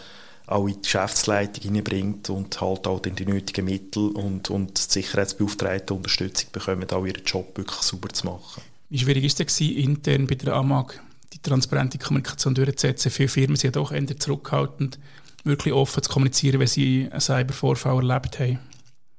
auch 0.47 0.67
in 0.67 0.73
die 0.75 0.81
Geschäftsleitung 0.81 1.63
hineinbringt 1.63 2.29
und 2.29 2.59
halt 2.61 2.87
auch 2.87 2.99
die 2.99 3.25
nötigen 3.25 3.65
Mittel 3.65 4.09
und, 4.09 4.49
und 4.49 4.77
die 4.77 4.91
Sicherheitsbeauftragten 4.91 5.97
Unterstützung 5.97 6.49
bekommen, 6.51 6.89
auch 6.91 7.05
ihren 7.05 7.23
Job 7.23 7.57
wirklich 7.57 7.81
sauber 7.81 8.09
zu 8.09 8.27
machen. 8.27 8.61
Wie 8.89 8.99
schwierig 8.99 9.23
ist 9.23 9.39
es 9.39 9.61
intern 9.61 10.27
bei 10.27 10.35
der 10.35 10.53
AMAG 10.53 10.99
die 11.33 11.39
transparente 11.39 11.97
Kommunikation 11.97 12.53
durchzusetzen? 12.53 13.11
Viele 13.11 13.29
Firmen 13.29 13.55
sind 13.55 13.75
ja 13.75 13.81
doch 13.81 13.91
eher 13.91 14.19
zurückhaltend, 14.19 14.99
wirklich 15.43 15.73
offen 15.73 16.03
zu 16.03 16.11
kommunizieren, 16.11 16.59
wenn 16.59 16.67
sie 16.67 17.07
einen 17.09 17.21
Cybervorfall 17.21 17.97
erlebt 17.97 18.39
haben. 18.39 18.59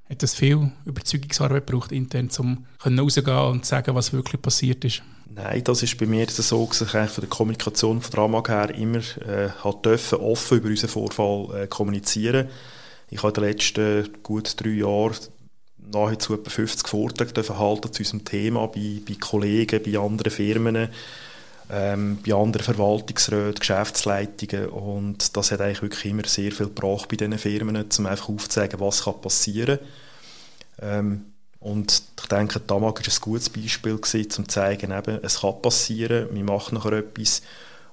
Hat 0.08 0.22
das 0.22 0.36
viel 0.36 0.70
Überzeugungsarbeit 0.84 1.66
gebraucht, 1.66 1.90
intern, 1.90 2.30
um 2.38 2.64
rauszugehen 2.84 3.38
und 3.38 3.64
zu 3.64 3.70
sagen, 3.70 3.94
was 3.96 4.12
wirklich 4.12 4.40
passiert 4.40 4.84
ist? 4.84 5.02
Nein, 5.28 5.64
das 5.64 5.82
ist 5.82 5.98
bei 5.98 6.06
mir 6.06 6.26
so, 6.28 6.66
dass 6.66 6.80
ich 6.80 6.88
von 6.88 7.20
der 7.20 7.28
Kommunikation 7.28 8.00
von 8.00 8.10
der 8.10 8.20
AMAG 8.20 8.48
her 8.48 8.74
immer 8.74 8.98
äh, 8.98 9.50
hat 9.62 9.84
dürfen, 9.84 10.18
offen 10.18 10.58
über 10.58 10.68
unseren 10.68 10.90
Vorfall 10.90 11.62
äh, 11.62 11.66
kommunizieren. 11.66 12.48
Ich 13.10 13.22
habe 13.22 13.28
in 13.28 13.34
den 13.34 13.44
letzten 13.44 14.22
gut 14.22 14.60
drei 14.60 14.70
Jahren 14.70 15.16
nahezu 15.92 16.34
etwa 16.34 16.50
50 16.50 16.88
Vorträge 16.88 17.58
halten 17.58 17.92
zu 17.92 18.00
unserem 18.02 18.24
Thema 18.24 18.66
bei, 18.68 19.00
bei 19.06 19.14
Kollegen, 19.20 19.82
bei 19.82 19.98
anderen 19.98 20.30
Firmen, 20.32 20.88
ähm, 21.70 22.18
bei 22.26 22.34
anderen 22.34 22.64
Verwaltungsräten, 22.64 23.54
Geschäftsleitungen 23.58 24.68
und 24.68 25.36
das 25.36 25.50
hat 25.50 25.60
eigentlich 25.60 25.82
wirklich 25.82 26.06
immer 26.06 26.26
sehr 26.26 26.52
viel 26.52 26.66
gebracht 26.66 27.08
bei 27.08 27.16
diesen 27.16 27.38
Firmen, 27.38 27.76
um 27.76 28.06
einfach 28.06 28.28
aufzuzeigen, 28.28 28.80
was 28.80 29.04
kann 29.04 29.20
passieren 29.20 29.78
ähm, 30.80 31.26
und 31.66 32.00
ich 32.20 32.28
denke, 32.28 32.64
Tamag 32.64 33.00
war 33.00 33.12
ein 33.12 33.20
gutes 33.20 33.50
Beispiel, 33.50 33.94
um 33.94 34.02
zu 34.04 34.42
zeigen, 34.44 34.92
eben, 34.92 35.18
es 35.24 35.40
kann 35.40 35.60
passieren, 35.60 36.28
wir 36.30 36.44
machen 36.44 36.76
nachher 36.76 36.92
etwas 36.92 37.42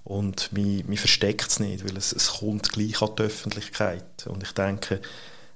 und 0.03 0.50
wir, 0.51 0.88
wir 0.88 0.98
versteckt 1.00 1.50
es 1.50 1.60
nicht, 1.60 1.84
weil 1.84 1.98
es, 1.98 2.13
es 2.13 2.34
kommt 2.34 2.72
gleich 2.72 3.01
an 3.01 3.15
die 3.18 3.24
Öffentlichkeit. 3.24 4.27
Und 4.27 4.44
ich 4.44 4.51
denke, 4.51 5.01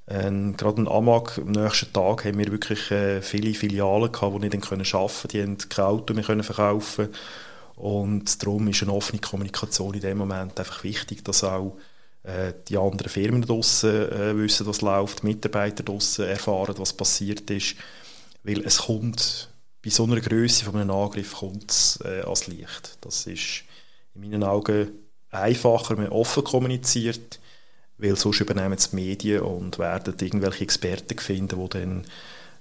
ähm, 0.07 0.57
gerade 0.57 0.81
in 0.81 0.87
Amag, 0.87 1.37
am 1.37 1.51
nächsten 1.51 1.93
Tag 1.93 2.25
haben 2.25 2.39
wir 2.39 2.51
wirklich 2.51 2.89
äh, 2.89 3.21
viele 3.21 3.53
Filialen 3.53 4.11
gehabt, 4.11 4.33
die 4.33 4.49
nicht 4.49 4.65
arbeiten 4.65 4.89
konnten. 4.89 5.27
Die 5.27 5.41
haben 5.43 5.57
kein 5.69 5.85
Auto 5.85 6.13
mehr 6.15 6.23
können 6.23 6.43
verkaufen 6.43 7.09
Und 7.75 8.41
darum 8.41 8.67
ist 8.67 8.81
eine 8.81 8.93
offene 8.93 9.21
Kommunikation 9.21 9.93
in 9.93 10.01
dem 10.01 10.17
Moment 10.17 10.57
einfach 10.57 10.83
wichtig, 10.83 11.23
dass 11.23 11.43
auch 11.43 11.77
äh, 12.23 12.53
die 12.67 12.79
anderen 12.79 13.11
Firmen 13.11 13.43
draussen 13.43 14.11
äh, 14.11 14.35
wissen, 14.35 14.65
was 14.65 14.81
läuft, 14.81 15.21
die 15.21 15.27
Mitarbeiter 15.27 15.83
draussen 15.83 16.25
erfahren, 16.25 16.73
was 16.79 16.93
passiert 16.93 17.47
ist. 17.51 17.75
Weil 18.47 18.61
es 18.65 18.79
kommt, 18.79 19.49
bei 19.83 19.89
so 19.89 20.05
einer 20.05 20.21
Größe 20.21 20.65
von 20.65 20.75
einem 20.75 20.91
Angriff 20.91 21.35
kommt 21.35 21.69
es 21.71 21.99
äh, 22.03 22.21
ans 22.21 22.47
Licht. 22.47 22.97
Das 23.01 23.27
ist 23.27 23.63
in 24.15 24.21
meinen 24.21 24.43
Augen 24.43 24.89
einfacher, 25.29 25.97
wenn 25.97 26.05
man 26.05 26.13
offen 26.13 26.43
kommuniziert 26.43 27.39
weil 27.97 28.15
sonst 28.15 28.41
übernehmen 28.41 28.77
die 28.77 28.95
Medien 28.95 29.41
und 29.41 29.79
werden 29.79 30.13
irgendwelche 30.19 30.63
Experten 30.63 31.17
finden, 31.17 31.59
die 31.59 31.69
dann 31.69 32.05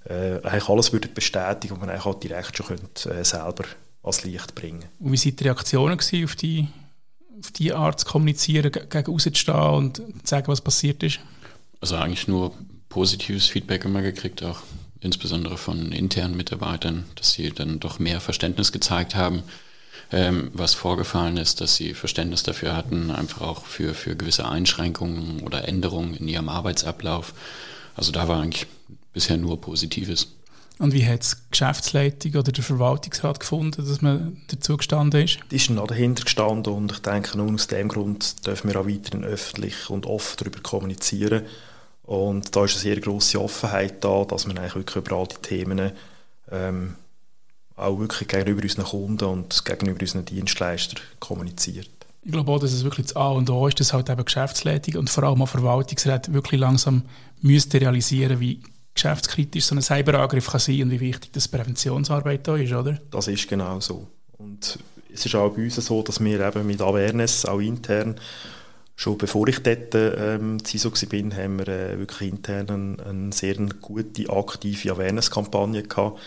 äh, 0.05 0.43
eigentlich 0.43 0.69
alles 0.69 0.91
würden 0.91 1.13
bestätigen 1.13 1.73
und 1.73 1.79
man 1.79 1.89
eigentlich 1.89 2.05
auch 2.05 2.19
direkt 2.19 2.57
schon 2.57 2.65
könnte, 2.65 3.09
äh, 3.11 3.23
selber 3.23 3.65
ans 4.03 4.23
Licht 4.23 4.55
bringen. 4.55 4.85
Und 4.99 5.11
wie 5.11 5.17
sind 5.17 5.39
die 5.39 5.43
Reaktionen 5.43 5.99
auf 5.99 6.35
die, 6.35 6.67
auf 7.39 7.51
die 7.51 7.73
Art 7.73 7.99
zu 7.99 8.05
kommunizieren, 8.07 8.71
gegen 8.71 9.05
rauszustehen 9.05 9.55
und 9.55 9.97
zu 9.97 10.03
sagen, 10.23 10.47
was 10.47 10.61
passiert 10.61 11.03
ist? 11.03 11.19
Also 11.81 11.95
eigentlich 11.97 12.27
nur 12.27 12.53
positives 12.89 13.47
Feedback 13.47 13.85
immer 13.85 14.01
gekriegt, 14.01 14.41
auch 14.43 14.61
insbesondere 15.01 15.57
von 15.57 15.91
internen 15.91 16.37
Mitarbeitern, 16.37 17.05
dass 17.15 17.33
sie 17.33 17.51
dann 17.51 17.79
doch 17.79 17.99
mehr 17.99 18.21
Verständnis 18.21 18.71
gezeigt 18.71 19.15
haben 19.15 19.43
ähm, 20.11 20.51
was 20.53 20.73
vorgefallen 20.73 21.37
ist, 21.37 21.61
dass 21.61 21.75
sie 21.75 21.93
Verständnis 21.93 22.43
dafür 22.43 22.75
hatten, 22.75 23.11
einfach 23.11 23.41
auch 23.41 23.65
für, 23.65 23.93
für 23.93 24.15
gewisse 24.15 24.47
Einschränkungen 24.47 25.41
oder 25.41 25.67
Änderungen 25.67 26.13
in 26.15 26.27
ihrem 26.27 26.49
Arbeitsablauf. 26.49 27.33
Also 27.95 28.11
da 28.11 28.27
war 28.27 28.41
eigentlich 28.41 28.67
bisher 29.13 29.37
nur 29.37 29.59
Positives. 29.59 30.33
Und 30.79 30.93
wie 30.93 31.05
hat 31.07 31.23
es 31.23 31.31
die 31.31 31.51
Geschäftsleitung 31.51 32.35
oder 32.35 32.51
der 32.51 32.63
Verwaltungsrat 32.63 33.39
gefunden, 33.39 33.85
dass 33.85 34.01
man 34.01 34.37
dazu 34.47 34.77
gestanden 34.77 35.23
ist? 35.23 35.39
Die 35.49 35.55
ist 35.55 35.71
noch 35.71 35.87
dahinter 35.87 36.23
gestanden 36.23 36.71
und 36.71 36.91
ich 36.91 36.99
denke, 36.99 37.35
nun 37.35 37.55
aus 37.55 37.65
dem 37.65 37.87
Grund 37.87 38.45
dürfen 38.45 38.71
wir 38.71 38.79
auch 38.79 38.87
weiterhin 38.87 39.25
öffentlich 39.25 39.89
und 39.89 40.05
offen 40.05 40.35
darüber 40.37 40.59
kommunizieren. 40.61 41.43
Und 42.07 42.55
da 42.55 42.63
ist 42.63 42.71
eine 42.71 42.81
sehr 42.81 42.99
grosse 43.01 43.39
Offenheit 43.39 44.03
da, 44.03 44.23
dass 44.23 44.47
man 44.47 44.57
eigentlich 44.57 44.75
wirklich 44.75 45.05
über 45.05 45.17
all 45.17 45.27
die 45.27 45.41
Themen 45.41 45.91
ähm, 46.49 46.95
auch 47.75 47.99
wirklich 47.99 48.29
gegenüber 48.29 48.63
unseren 48.63 48.85
Kunden 48.85 49.25
und 49.25 49.65
gegenüber 49.65 49.99
unseren 49.99 50.23
Dienstleistern 50.23 51.01
kommuniziert. 51.19 51.89
Ich 52.23 52.31
glaube 52.31 52.49
auch, 52.51 52.59
dass 52.59 52.71
es 52.71 52.85
wirklich 52.85 53.07
das 53.07 53.15
A 53.17 53.27
und 53.29 53.49
O 53.49 53.67
ist, 53.67 53.79
dass 53.81 53.91
halt 53.91 54.09
eben 54.09 54.23
Geschäftsleitung 54.23 54.95
und 54.95 55.09
vor 55.09 55.25
allem 55.25 55.41
auch 55.41 55.49
Verwaltungsräte 55.49 56.33
wirklich 56.33 56.59
langsam 56.59 57.03
müsste 57.41 57.79
realisieren, 57.79 58.39
wie 58.39 58.61
geschäftskritisch 58.93 59.65
so 59.65 59.75
ein 59.75 59.81
Cyberangriff 59.81 60.47
kann 60.47 60.59
sein 60.61 60.83
und 60.83 60.91
wie 60.91 61.01
wichtig 61.01 61.31
das 61.33 61.47
Präventionsarbeit 61.49 62.47
da 62.47 62.55
ist, 62.55 62.71
oder? 62.71 62.97
Das 63.11 63.27
ist 63.27 63.47
genau 63.49 63.81
so. 63.81 64.07
Und 64.37 64.79
es 65.13 65.25
ist 65.25 65.35
auch 65.35 65.49
bei 65.49 65.63
uns 65.63 65.75
so, 65.75 66.01
dass 66.01 66.23
wir 66.23 66.39
eben 66.39 66.65
mit 66.65 66.81
Awareness, 66.81 67.45
auch 67.45 67.59
intern, 67.59 68.15
schon 68.97 69.17
bevor 69.17 69.47
ich 69.47 69.59
dort 69.63 69.95
ähm, 69.95 70.57
CISO 70.65 70.91
war, 70.91 71.37
haben 71.37 71.59
wir 71.59 71.67
äh, 71.69 71.97
wirklich 71.97 72.29
intern 72.29 72.69
eine, 72.69 73.09
eine 73.09 73.31
sehr 73.31 73.55
gute, 73.55 74.29
aktive 74.29 74.91
Awareness-Kampagne 74.91 75.83
gehabt 75.83 76.19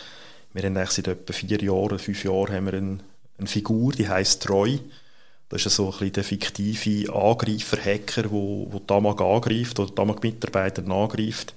wir 0.52 0.64
haben 0.64 0.76
eigentlich 0.76 0.90
seit 0.90 1.08
etwa 1.08 1.32
vier 1.32 1.62
Jahren, 1.62 1.98
fünf 1.98 2.24
Jahren 2.24 2.54
haben 2.54 2.66
wir 2.66 2.74
eine, 2.74 2.98
eine 3.38 3.46
Figur, 3.46 3.92
die 3.92 4.08
heißt 4.08 4.42
Troy. 4.42 4.80
Das 5.48 5.64
ist 5.66 5.76
so 5.76 5.86
ein 5.86 5.90
bisschen 5.92 6.12
der 6.12 6.24
fiktive 6.24 7.12
Angreifer, 7.14 7.76
Hacker, 7.76 8.30
wo, 8.30 8.68
wo 8.70 8.78
Tamag 8.80 9.20
angreift 9.20 9.78
oder 9.78 9.94
Tamag-Mitarbeiter 9.94 10.88
angreift. 10.90 11.54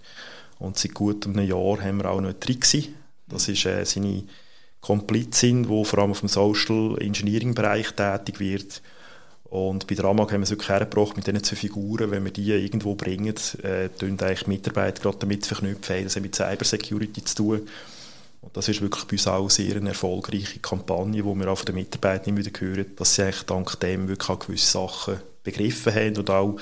Und 0.59 0.77
seit 0.77 0.93
gut 0.93 1.25
einem 1.25 1.47
Jahr 1.47 1.81
haben 1.81 1.97
wir 1.97 2.09
auch 2.09 2.21
noch 2.21 2.29
eine 2.29 2.39
Trixie. 2.39 2.93
Das 3.27 3.47
ist 3.47 3.65
äh, 3.65 3.83
seine 3.85 4.23
Komplizin, 4.79 5.63
die 5.63 5.85
vor 5.85 5.99
allem 5.99 6.11
auf 6.11 6.19
dem 6.19 6.29
Social 6.29 6.97
Engineering 6.99 7.55
Bereich 7.55 7.91
tätig 7.93 8.39
wird. 8.39 8.81
Und 9.53 9.85
bei 9.85 9.93
der 9.93 10.05
AMAG 10.05 10.31
haben 10.31 10.39
wir 10.39 10.45
es 10.45 10.49
wirklich 10.49 10.69
hergebracht, 10.69 11.15
mit 11.15 11.27
diesen 11.27 11.43
zwei 11.43 11.55
Figuren, 11.55 12.09
wenn 12.09 12.25
wir 12.25 12.33
die 12.33 12.49
irgendwo 12.53 12.95
bringen, 12.95 13.35
äh, 13.61 13.87
eigentlich 14.01 14.47
Mitarbeiter 14.47 14.99
gerade 14.99 15.19
damit 15.19 15.45
verknüpfen, 15.45 16.03
das 16.03 16.15
hat 16.15 16.23
mit 16.23 16.33
Cybersecurity 16.33 17.23
zu 17.23 17.35
tun. 17.35 17.67
Und 18.41 18.57
das 18.57 18.67
ist 18.67 18.81
wirklich 18.81 19.03
bei 19.03 19.11
uns 19.11 19.27
auch 19.27 19.49
sehr 19.51 19.75
eine 19.75 19.89
erfolgreiche 19.89 20.57
Kampagne, 20.57 21.23
wo 21.23 21.35
wir 21.35 21.47
auch 21.51 21.57
von 21.59 21.67
den 21.67 21.75
Mitarbeitern 21.75 22.35
wieder 22.35 22.49
hören, 22.59 22.95
dass 22.95 23.13
sie 23.13 23.21
eigentlich 23.21 23.43
dank 23.43 23.79
dem 23.79 24.07
wirklich 24.07 24.27
auch 24.27 24.39
gewisse 24.39 24.71
Sachen 24.71 25.19
begriffen 25.43 25.93
haben 25.93 26.17
und 26.17 26.31
auch 26.31 26.57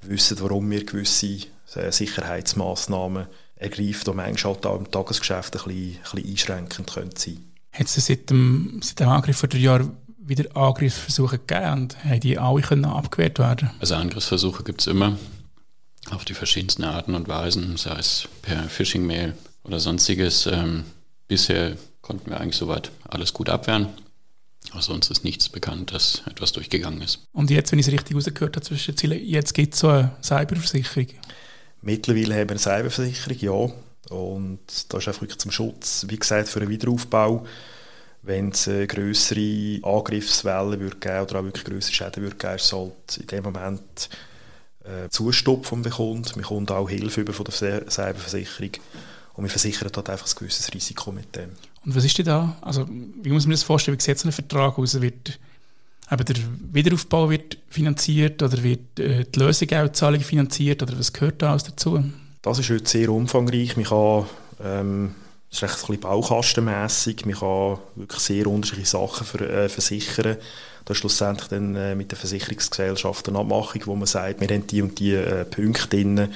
wissen, 0.00 0.40
warum 0.40 0.68
wir 0.68 0.84
gewisse 0.84 1.46
äh, 1.76 1.92
Sicherheitsmaßnahmen 1.92 3.28
ergreifen, 3.54 4.04
die 4.04 4.16
manchmal 4.16 4.54
halt 4.54 4.66
auch 4.66 4.80
im 4.80 4.90
Tagesgeschäft 4.90 5.54
ein 5.54 5.62
bisschen, 5.62 5.96
ein 5.96 6.00
bisschen 6.02 6.28
einschränkend 6.28 6.92
können 6.92 7.14
sein. 7.16 7.38
Hat 7.70 7.86
es 7.86 8.04
seit 8.04 8.28
dem, 8.30 8.80
seit 8.82 8.98
dem 8.98 9.08
Angriff 9.08 9.38
vor 9.38 9.48
drei 9.48 9.58
Jahren 9.58 9.96
wieder 10.36 10.56
Angriffsversuche 10.56 11.38
gegeben 11.38 11.72
und 11.82 12.04
haben 12.04 12.20
die 12.20 12.38
alle 12.38 12.62
können 12.62 12.84
abgewehrt 12.84 13.38
werden? 13.38 13.70
Also 13.80 13.94
Angriffsversuche 13.94 14.64
gibt 14.64 14.80
es 14.80 14.86
immer 14.86 15.16
auf 16.10 16.24
die 16.24 16.34
verschiedensten 16.34 16.84
Arten 16.84 17.14
und 17.14 17.28
Weisen, 17.28 17.76
sei 17.76 17.96
es 17.98 18.28
per 18.42 18.64
Phishing-Mail 18.64 19.34
oder 19.64 19.80
sonstiges. 19.80 20.46
Ähm, 20.46 20.84
Bisher 21.32 21.78
konnten 22.02 22.28
wir 22.28 22.38
eigentlich 22.38 22.56
soweit 22.56 22.90
alles 23.08 23.32
gut 23.32 23.48
abwehren. 23.48 23.88
Aber 24.70 24.82
sonst 24.82 25.10
ist 25.10 25.24
nichts 25.24 25.48
bekannt, 25.48 25.92
dass 25.92 26.22
etwas 26.26 26.52
durchgegangen 26.52 27.00
ist. 27.00 27.20
Und 27.32 27.50
jetzt, 27.50 27.72
wenn 27.72 27.78
ich 27.78 27.86
es 27.86 27.92
richtig 27.92 28.14
rausgehört 28.14 28.56
habe, 28.56 28.66
zwischen 28.66 28.96
Zielen, 28.96 29.18
jetzt 29.24 29.54
gibt 29.54 29.72
es 29.72 29.80
so 29.80 29.88
eine 29.88 30.12
Cyberversicherung? 30.22 31.08
Mittlerweile 31.80 32.34
haben 32.34 32.48
wir 32.48 32.50
eine 32.50 32.58
Cyberversicherung, 32.58 33.38
ja. 33.40 34.14
Und 34.14 34.58
das 34.66 35.02
ist 35.02 35.08
einfach 35.08 35.22
wirklich 35.22 35.38
zum 35.38 35.50
Schutz, 35.50 36.04
wie 36.08 36.18
gesagt, 36.18 36.48
für 36.48 36.60
einen 36.60 36.68
Wiederaufbau. 36.68 37.46
Wenn 38.22 38.50
es 38.50 38.68
eine 38.68 38.86
grössere 38.86 39.80
Angriffswelle 39.82 40.78
würde 40.78 40.96
geben 40.96 41.22
oder 41.22 41.40
auch 41.40 41.44
wirklich 41.44 41.64
grössere 41.64 41.94
Schäden 41.94 42.22
würde 42.22 42.36
geben, 42.36 42.58
sollte 42.58 43.20
in 43.20 43.26
dem 43.26 43.44
Moment 43.44 44.08
äh, 44.84 45.08
Zustopfen 45.10 45.82
bekommt. 45.82 46.36
Man 46.36 46.44
kommt 46.44 46.70
auch 46.70 46.88
Hilfe 46.88 47.22
über 47.22 47.32
von 47.32 47.44
der 47.44 47.90
Cyberversicherung. 47.90 48.70
Und 49.34 49.44
wir 49.44 49.50
versichern 49.50 49.90
dort 49.92 50.10
einfach 50.10 50.26
ein 50.26 50.34
gewisses 50.38 50.72
Risiko 50.72 51.10
mit 51.10 51.34
dem. 51.34 51.50
Und 51.84 51.96
was 51.96 52.04
ist 52.04 52.16
denn 52.18 52.26
da? 52.26 52.56
Also, 52.60 52.86
wie 52.88 53.30
muss 53.30 53.46
man 53.46 53.52
das 53.52 53.62
vorstellen? 53.62 53.98
Wie 53.98 54.02
sieht 54.02 54.18
so 54.18 54.28
ein 54.28 54.32
Vertrag 54.32 54.78
aus? 54.78 55.00
Wird 55.00 55.38
eben 56.10 56.24
der 56.24 56.36
Wiederaufbau 56.72 57.30
wird 57.30 57.58
finanziert 57.68 58.42
oder 58.42 58.62
wird 58.62 59.00
äh, 59.00 59.24
die 59.24 59.38
Lösegeldzahlung 59.38 60.20
finanziert 60.20 60.82
oder 60.82 60.98
was 60.98 61.12
gehört 61.12 61.40
da 61.40 61.50
alles 61.50 61.64
dazu? 61.64 62.04
Das 62.42 62.58
ist 62.58 62.70
heute 62.70 62.88
sehr 62.88 63.08
umfangreich. 63.08 63.76
Man 63.76 63.86
kann, 63.86 64.26
ähm, 64.62 65.14
das 65.52 65.62
ist 65.62 65.84
ein 65.84 65.86
bisschen 65.86 66.00
baukastenmässig. 66.00 67.26
Man 67.26 67.34
kann 67.34 67.78
wirklich 67.94 68.20
sehr 68.20 68.46
unterschiedliche 68.46 68.90
Sachen 68.90 69.26
für, 69.26 69.48
äh, 69.48 69.68
versichern. 69.68 70.38
Da 70.84 70.92
ist 70.92 70.98
schlussendlich 70.98 71.48
dann 71.48 71.76
äh, 71.76 71.94
mit 71.94 72.10
der 72.10 72.18
Versicherungsgesellschaft 72.18 73.28
eine 73.28 73.38
Abmachung, 73.38 73.82
wo 73.84 73.94
man 73.94 74.06
sagt, 74.06 74.40
wir 74.40 74.48
haben 74.48 74.66
die 74.66 74.82
und 74.82 74.98
die 74.98 75.12
äh, 75.12 75.44
Punkte 75.44 75.88
drin 75.88 76.28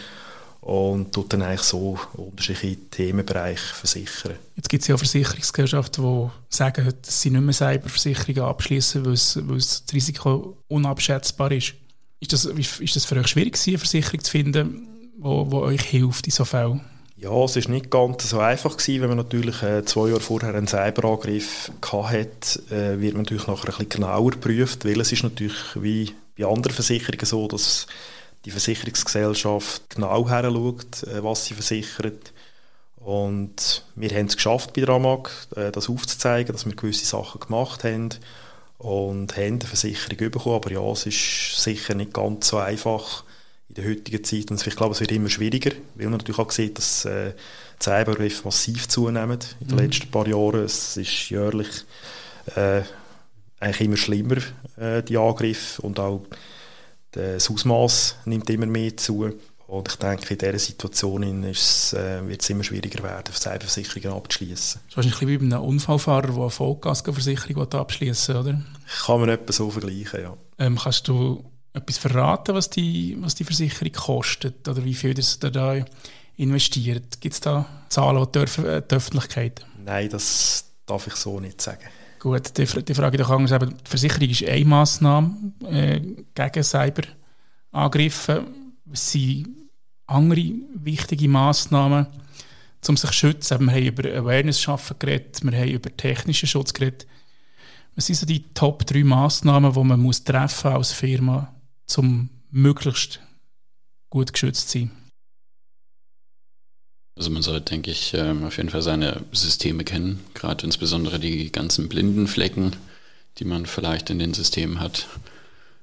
und 0.61 1.12
tut 1.12 1.32
dann 1.32 1.42
eigentlich 1.42 1.62
so 1.62 1.99
unterschiedliche 2.14 2.76
Themenbereiche 2.90 3.75
versichern. 3.75 4.35
Jetzt 4.54 4.68
gibt 4.68 4.82
es 4.82 4.88
ja 4.88 4.96
Versicherungsgesellschaften, 4.99 6.04
die 6.04 6.54
sagen, 6.54 6.92
dass 7.02 7.23
sie 7.23 7.30
nicht 7.30 7.40
mehr 7.40 7.54
Cyberversicherungen 7.54 8.42
abschließen, 8.42 9.04
weil, 9.04 9.49
weil 9.49 9.56
das 9.56 9.85
Risiko 9.92 10.58
unabschätzbar 10.68 11.52
ist. 11.52 11.75
Ist 12.20 12.32
das, 12.32 12.44
ist 12.44 12.96
das 12.96 13.04
für 13.04 13.16
euch 13.16 13.28
schwierig 13.28 13.58
eine 13.66 13.78
Versicherung 13.78 14.23
zu 14.23 14.30
finden, 14.30 14.88
die 15.18 15.25
euch 15.25 15.82
hilft 15.82 16.26
in 16.26 16.32
so 16.32 16.44
Fällen? 16.44 16.82
Ja, 17.18 17.32
es 17.44 17.56
war 17.56 17.70
nicht 17.73 17.90
ganz 17.90 18.28
so 18.28 18.40
einfach 18.40 18.76
gewesen, 18.76 19.00
wenn 19.00 19.08
man 19.08 19.16
natürlich 19.16 19.62
äh, 19.62 19.82
zwei 19.87 20.08
Jahre 20.08 20.20
vorher 20.20 20.54
einen 20.54 20.68
Cyberangriff 20.68 21.73
hatte, 21.82 22.61
äh, 22.70 23.00
wird 23.00 23.14
man 23.14 23.23
natürlich 23.23 23.46
nachher 23.46 23.68
ein 23.70 23.78
bisschen 23.78 23.88
genauer 23.88 24.32
geprüft, 24.32 24.85
weil 24.85 25.00
es 25.00 25.12
ist 25.12 25.23
natürlich 25.23 25.56
wie 25.76 26.12
bei 26.38 26.44
anderen 26.44 26.75
Versicherungen 26.75 27.25
so, 27.25 27.49
dass 27.49 27.87
die 28.44 28.50
Versicherungsgesellschaft 28.50 29.88
genau 29.88 30.28
her 30.28 30.42
schaut, 30.42 31.04
äh, 31.04 31.25
was 31.25 31.46
sie 31.46 31.54
versichert. 31.54 32.35
Und 32.96 33.85
wir 33.94 34.11
haben 34.11 34.26
es 34.26 34.37
geschafft 34.37 34.75
bei 34.75 34.85
Ramag, 34.85 35.30
äh, 35.56 35.73
das 35.73 35.88
aufzuzeigen, 35.88 36.52
dass 36.52 36.66
wir 36.66 36.76
gewisse 36.76 37.06
Sachen 37.06 37.40
gemacht 37.40 37.82
haben 37.85 38.11
und 38.76 39.37
haben 39.38 39.54
eine 39.54 39.61
Versicherung 39.61 40.30
bekommen. 40.30 40.56
Aber 40.56 40.70
ja, 40.70 40.82
es 40.90 41.06
ist 41.06 41.62
sicher 41.62 41.94
nicht 41.94 42.12
ganz 42.12 42.49
so 42.49 42.58
einfach, 42.58 43.25
in 43.68 43.75
der 43.75 43.85
heutigen 43.87 44.25
Zeit. 44.25 44.50
Und 44.50 44.66
ich 44.66 44.76
glaube, 44.76 44.94
es 44.94 45.00
wird 45.00 45.12
immer 45.12 45.28
schwieriger, 45.28 45.73
weil 45.94 46.06
man 46.06 46.18
natürlich 46.18 46.38
auch 46.38 46.50
sieht, 46.50 46.78
dass 46.78 47.04
äh, 47.04 47.32
Cyberangriffe 47.82 48.44
massiv 48.44 48.88
zunehmen 48.88 49.38
in 49.61 49.68
den 49.68 49.76
mhm. 49.76 49.82
letzten 49.82 50.11
paar 50.11 50.26
Jahren. 50.26 50.64
Es 50.64 50.96
ist 50.96 51.30
jährlich 51.30 51.68
äh, 52.54 52.82
eigentlich 53.61 53.80
immer 53.80 53.96
schlimmer, 53.96 54.37
äh, 54.76 55.02
die 55.02 55.16
Angriffe 55.16 55.82
und 55.82 55.99
auch 55.99 56.23
das 57.12 57.50
Ausmaß 57.50 58.16
nimmt 58.26 58.49
immer 58.50 58.66
mehr 58.66 58.96
zu. 58.96 59.32
Und 59.66 59.88
ich 59.88 59.96
denke, 59.96 60.35
in 60.35 60.38
dieser 60.38 60.58
Situation 60.58 61.23
äh, 61.23 61.52
wird 62.28 62.42
es 62.42 62.50
immer 62.50 62.62
schwieriger 62.62 63.02
werden, 63.02 63.35
Cyberversicherungen 63.35 64.16
abzuschließen. 64.16 64.80
Das 64.85 64.90
ist 64.90 64.96
wahrscheinlich 64.96 65.28
wie 65.28 65.38
bei 65.38 65.56
einem 65.56 65.64
Unfallfahrer, 65.64 66.28
der 66.28 66.37
eine 66.37 66.50
Vollgasversicherung 66.50 67.73
abschließen 67.73 68.37
oder? 68.37 68.61
Kann 69.04 69.20
man 69.20 69.28
etwa 69.28 69.52
so 69.52 69.70
vergleichen, 69.70 70.20
ja. 70.20 70.37
Ähm, 70.58 70.78
kannst 70.78 71.08
du 71.08 71.44
etwas 71.76 71.99
verraten, 71.99 72.54
was 72.54 72.71
die, 72.71 73.16
was 73.21 73.35
die 73.35 73.45
Versicherung 73.45 73.92
kostet 73.92 74.66
oder 74.66 74.85
wie 74.85 74.95
viel 74.95 75.14
das 75.14 75.38
da 75.38 75.85
investiert? 76.37 77.21
Gibt 77.21 77.35
es 77.35 77.40
da 77.40 77.66
Zahlen 77.88 78.26
die, 78.35 78.38
äh, 78.38 78.83
die 78.88 78.95
Öffentlichkeit? 78.95 79.66
Nein, 79.85 80.09
das 80.09 80.64
darf 80.87 81.06
ich 81.06 81.14
so 81.14 81.38
nicht 81.38 81.61
sagen. 81.61 81.85
Gut, 82.18 82.56
die, 82.56 82.64
die 82.64 82.95
Frage 82.95 83.18
doch 83.18 83.30
anders. 83.30 83.59
Die 83.61 83.88
Versicherung 83.88 84.28
ist 84.28 84.45
eine 84.45 84.64
Massnahme 84.64 85.52
äh, 85.71 86.00
gegen 86.35 86.64
Cyberangriffe. 86.64 88.47
Was 88.87 89.12
sind 89.12 89.49
andere 90.06 90.52
wichtige 90.75 91.28
Massnahmen, 91.28 92.06
um 92.88 92.97
sich 92.97 93.11
zu 93.11 93.14
schützen? 93.14 93.61
Wir 93.61 93.73
haben 93.73 93.87
über 93.87 94.18
Awareness 94.18 94.61
schaffen 94.61 94.97
geredet, 94.99 95.40
wir 95.42 95.59
haben 95.59 95.68
über 95.68 95.95
technischen 95.95 96.49
Schutz 96.49 96.73
geredet. 96.73 97.06
Was 97.95 98.06
sind 98.06 98.16
so 98.16 98.26
die 98.26 98.45
Top 98.54 98.87
3 98.87 99.04
Massnahmen, 99.04 99.73
die 99.73 99.85
man 99.85 100.00
muss 100.00 100.23
treffen 100.23 100.73
als 100.73 100.92
Firma, 100.92 101.52
um 101.97 102.31
möglichst 102.50 103.21
gut 104.11 104.33
geschützt 104.33 104.71
zu 104.71 104.78
sein? 104.78 104.90
Also 107.16 107.31
man 107.31 107.43
sollte, 107.43 107.71
denke 107.71 107.90
ich, 107.90 108.12
ähm, 108.12 108.45
auf 108.45 108.59
jeden 108.59 108.69
Fall 108.69 108.83
seine 108.83 109.23
Systeme 109.33 109.85
kennen, 109.85 110.23
gerade 110.35 110.66
insbesondere 110.66 111.19
die 111.19 111.50
ganzen 111.50 111.88
blinden 111.88 112.26
Flecken, 112.26 112.76
die 113.38 113.45
man 113.45 113.64
vielleicht 113.64 114.11
in 114.11 114.19
den 114.19 114.35
Systemen 114.35 114.81
hat. 114.81 115.07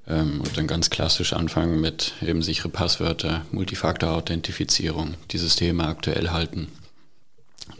Ähm, 0.06 0.40
und 0.40 0.56
dann 0.56 0.68
ganz 0.68 0.90
klassisch 0.90 1.32
anfangen 1.32 1.80
mit 1.80 2.12
eben 2.22 2.42
sichere 2.42 2.68
Passwörter, 2.68 3.44
Multifaktor-Authentifizierung, 3.50 5.14
die 5.32 5.38
Systeme 5.38 5.86
aktuell 5.86 6.30
halten, 6.30 6.68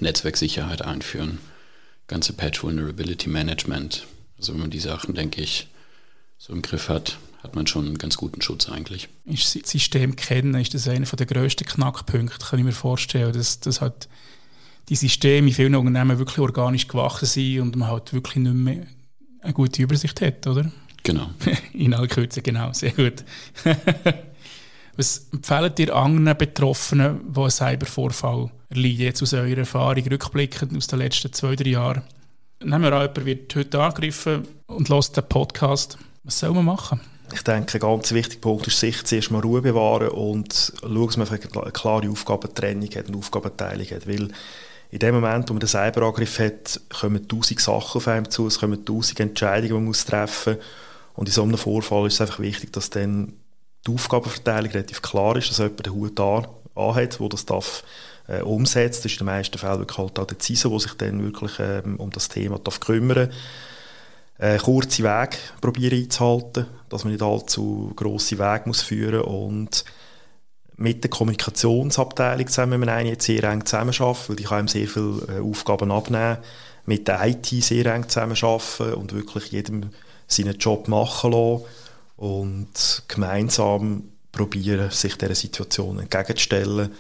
Netzwerksicherheit 0.00 0.82
einführen, 0.82 1.38
ganze 2.08 2.32
Patch 2.32 2.62
Vulnerability 2.62 3.28
Management. 3.28 4.06
Also 4.36 4.52
wenn 4.52 4.60
man 4.60 4.70
die 4.70 4.80
Sachen, 4.80 5.14
denke 5.14 5.42
ich, 5.42 5.68
so 6.38 6.52
im 6.52 6.62
Griff 6.62 6.88
hat, 6.88 7.18
hat 7.44 7.54
man 7.54 7.66
schon 7.66 7.86
einen 7.86 7.98
ganz 7.98 8.16
guten 8.16 8.40
Schutz 8.40 8.68
eigentlich. 8.70 9.08
Ist 9.26 9.54
das 9.54 9.70
System 9.70 10.16
kennen, 10.16 10.54
ist 10.54 10.72
das 10.72 10.88
einer 10.88 11.04
der 11.04 11.26
grössten 11.26 11.66
Knackpunkte, 11.66 12.38
kann 12.38 12.58
ich 12.58 12.64
mir 12.64 12.72
vorstellen, 12.72 13.34
dass, 13.34 13.60
dass 13.60 13.82
halt 13.82 14.08
die 14.88 14.96
Systeme 14.96 15.48
in 15.48 15.54
vielen 15.54 15.74
Unternehmen 15.74 16.18
wirklich 16.18 16.38
organisch 16.38 16.88
gewachsen 16.88 17.26
sind 17.26 17.60
und 17.60 17.76
man 17.76 17.88
halt 17.88 18.12
wirklich 18.14 18.36
nicht 18.36 18.54
mehr 18.54 18.86
eine 19.42 19.52
gute 19.52 19.82
Übersicht 19.82 20.20
hat, 20.22 20.46
oder? 20.46 20.72
Genau. 21.02 21.28
in 21.74 21.92
aller 21.92 22.08
Kürze, 22.08 22.40
genau, 22.40 22.72
sehr 22.72 22.92
gut. 22.92 23.24
Was 24.96 25.28
empfehlen 25.32 25.74
dir 25.74 25.94
anderen 25.94 26.38
Betroffenen, 26.38 27.20
die 27.30 27.40
einen 27.40 27.50
Cybervorfall 27.50 28.50
erleiden, 28.70 29.00
jetzt 29.00 29.22
aus 29.22 29.34
eurer 29.34 29.58
Erfahrung, 29.58 30.06
rückblickend 30.06 30.76
aus 30.76 30.86
den 30.86 31.00
letzten 31.00 31.32
zwei, 31.32 31.56
drei 31.56 31.70
Jahren? 31.70 32.02
Nehmen 32.60 32.84
wir 32.84 32.92
an, 32.92 33.02
jemand 33.02 33.26
wird 33.26 33.54
heute 33.54 33.82
angegriffen 33.82 34.46
und 34.66 34.88
hört 34.88 35.16
den 35.16 35.28
Podcast. 35.28 35.98
Was 36.22 36.38
soll 36.38 36.52
man 36.52 36.64
machen? 36.64 37.00
Ich 37.34 37.42
denke, 37.42 37.74
ein 37.74 37.80
ganz 37.80 38.12
wichtiger 38.12 38.40
Punkt 38.40 38.68
ist, 38.68 38.78
sich 38.78 39.02
zuerst 39.04 39.32
mal 39.32 39.42
Ruhe 39.42 39.60
bewahren 39.60 40.08
und 40.08 40.72
schauen, 40.80 41.06
dass 41.06 41.16
man 41.16 41.28
eine 41.28 41.72
klare 41.72 42.08
Aufgabentrennung 42.08 42.88
hat, 42.90 43.08
eine 43.08 43.16
Aufgabenteilung 43.16 43.86
hat. 43.88 44.06
Weil 44.06 44.28
in 44.92 44.98
dem 45.00 45.16
Moment, 45.16 45.48
wo 45.48 45.54
man 45.54 45.60
den 45.60 45.68
Cyberangriff 45.68 46.38
hat, 46.38 46.80
kommen 47.00 47.26
tausend 47.26 47.60
Sachen 47.60 47.98
auf 47.98 48.06
einem 48.06 48.30
zu, 48.30 48.46
es 48.46 48.60
kommen 48.60 48.84
tausend 48.84 49.18
Entscheidungen, 49.18 49.80
die 49.80 49.84
man 49.84 49.92
treffen 49.92 50.54
muss. 50.54 50.64
Und 51.14 51.28
in 51.28 51.32
so 51.32 51.42
einem 51.42 51.58
Vorfall 51.58 52.06
ist 52.06 52.14
es 52.14 52.20
einfach 52.20 52.38
wichtig, 52.38 52.72
dass 52.72 52.90
dann 52.90 53.32
die 53.84 53.92
Aufgabenverteilung 53.92 54.70
relativ 54.70 55.02
klar 55.02 55.36
ist, 55.36 55.50
dass 55.50 55.58
jemand 55.58 55.84
den 55.84 55.92
Hut 55.92 56.20
an, 56.20 56.46
anhat, 56.76 57.18
der 57.18 57.28
das 57.28 57.46
darf, 57.46 57.82
äh, 58.28 58.42
umsetzt. 58.42 59.04
Das 59.04 59.12
ist 59.12 59.20
in 59.20 59.26
den 59.26 59.34
meisten 59.34 59.58
Fällen 59.58 59.80
wirklich 59.80 59.98
halt 59.98 60.20
auch 60.20 60.26
der 60.26 60.38
CISO, 60.38 60.70
der 60.70 60.78
sich 60.78 60.94
dann 60.94 61.20
wirklich 61.20 61.58
ähm, 61.58 61.96
um 61.96 62.10
das 62.10 62.28
Thema 62.28 62.60
darf 62.60 62.78
kümmern 62.78 63.28
darf 63.28 63.36
äh, 64.38 64.58
kurze 64.58 65.02
Wege 65.02 65.36
probieren 65.60 65.98
einzuhalten, 65.98 66.66
dass 66.88 67.04
man 67.04 67.12
nicht 67.12 67.22
allzu 67.22 67.92
grosse 67.94 68.38
Wege 68.38 68.62
muss 68.66 68.82
führen 68.82 69.22
und 69.22 69.84
mit 70.76 71.04
der 71.04 71.10
Kommunikationsabteilung 71.10 72.48
zusammen, 72.48 72.72
wenn 72.72 72.80
man 72.80 73.06
jetzt 73.06 73.26
sehr 73.26 73.44
eng 73.44 73.64
zusammenarbeiten, 73.64 74.28
weil 74.28 74.36
kann 74.44 74.58
einem 74.58 74.68
sehr 74.68 74.88
viele 74.88 75.22
äh, 75.28 75.40
Aufgaben 75.40 75.92
abnehmen, 75.92 76.38
mit 76.86 77.06
der 77.08 77.24
IT 77.26 77.46
sehr 77.46 77.86
eng 77.94 78.08
zusammenarbeiten 78.08 78.94
und 78.94 79.12
wirklich 79.12 79.52
jedem 79.52 79.90
seinen 80.26 80.58
Job 80.58 80.88
machen 80.88 81.32
lassen 81.32 81.64
und 82.16 83.02
gemeinsam 83.08 84.04
probieren, 84.32 84.90
sich 84.90 85.16
dieser 85.16 85.34
Situation 85.34 86.00
entgegenzustellen 86.00 86.90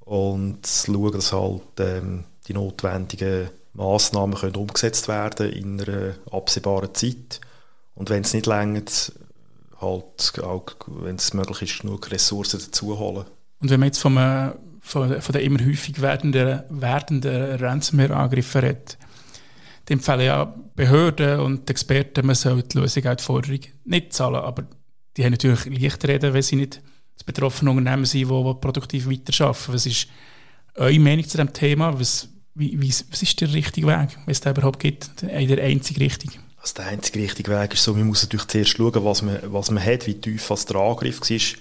und 0.00 0.66
schauen, 0.66 1.12
dass 1.12 1.32
halt 1.32 1.62
ähm, 1.78 2.24
die 2.48 2.54
notwendigen 2.54 3.50
Massnahmen 3.74 4.34
können 4.34 4.56
umgesetzt 4.56 5.08
werden 5.08 5.50
in 5.50 5.80
einer 5.80 6.14
absehbaren 6.30 6.94
Zeit. 6.94 7.40
Und 7.94 8.10
wenn 8.10 8.22
es 8.22 8.34
nicht 8.34 8.46
längert, 8.46 9.12
halt 9.80 10.40
auch, 10.42 10.66
wenn 10.86 11.16
es 11.16 11.34
möglich 11.34 11.62
ist, 11.62 11.80
genug 11.80 12.10
Ressourcen 12.10 12.60
dazu 12.60 12.98
holen. 12.98 13.26
Und 13.60 13.70
wenn 13.70 13.80
man 13.80 13.88
jetzt 13.88 13.98
vom, 13.98 14.18
von, 14.80 15.08
den 15.10 15.42
immer 15.42 15.64
häufig 15.64 16.00
werdenden, 16.00 16.62
werdenden 16.70 17.56
Ransomware-Angriffen 17.56 18.60
redet, 18.60 18.98
dann 19.86 19.98
empfehlen 19.98 20.20
ja 20.20 20.54
Behörden 20.74 21.40
und 21.40 21.68
Experten, 21.68 22.26
man 22.26 22.34
soll 22.34 22.62
die 22.62 22.78
Lösung 22.78 23.06
auch 23.06 23.16
die 23.16 23.24
Forderung 23.24 23.60
nicht 23.84 24.12
zahlen. 24.12 24.36
Aber 24.36 24.64
die 25.16 25.24
haben 25.24 25.32
natürlich 25.32 25.64
leicht 25.66 26.04
reden, 26.06 26.32
wenn 26.32 26.42
sie 26.42 26.56
nicht 26.56 26.80
das 27.14 27.24
betroffene 27.24 27.70
Unternehmen 27.70 28.04
sind, 28.04 28.20
die 28.20 28.24
produktiv 28.26 29.08
weiterarbeiten. 29.08 29.74
Was 29.74 29.86
ist 29.86 30.08
eure 30.76 30.98
Meinung 30.98 31.24
zu 31.24 31.36
diesem 31.36 31.52
Thema? 31.52 31.98
Was, 31.98 32.28
wie, 32.54 32.80
wie, 32.80 32.94
was 33.10 33.22
ist 33.22 33.40
der 33.40 33.52
richtige 33.52 33.86
Weg, 33.86 34.16
wenn 34.24 34.32
es 34.32 34.40
da 34.40 34.50
überhaupt 34.50 34.78
gibt? 34.78 35.22
Der 35.22 35.62
einzige 35.62 36.00
richtige? 36.00 36.38
Also 36.58 36.74
der 36.74 36.86
einzige 36.86 37.20
richtige 37.20 37.50
Weg 37.50 37.74
ist 37.74 37.82
so, 37.82 37.94
man 37.94 38.06
muss 38.06 38.22
natürlich 38.22 38.46
zuerst 38.46 38.70
schauen, 38.76 39.04
was 39.04 39.22
man, 39.22 39.38
was 39.46 39.70
man 39.70 39.84
hat, 39.84 40.06
wie 40.06 40.14
tief 40.14 40.50
was 40.50 40.66
der 40.66 40.76
Angriff 40.76 41.20
war. 41.20 41.58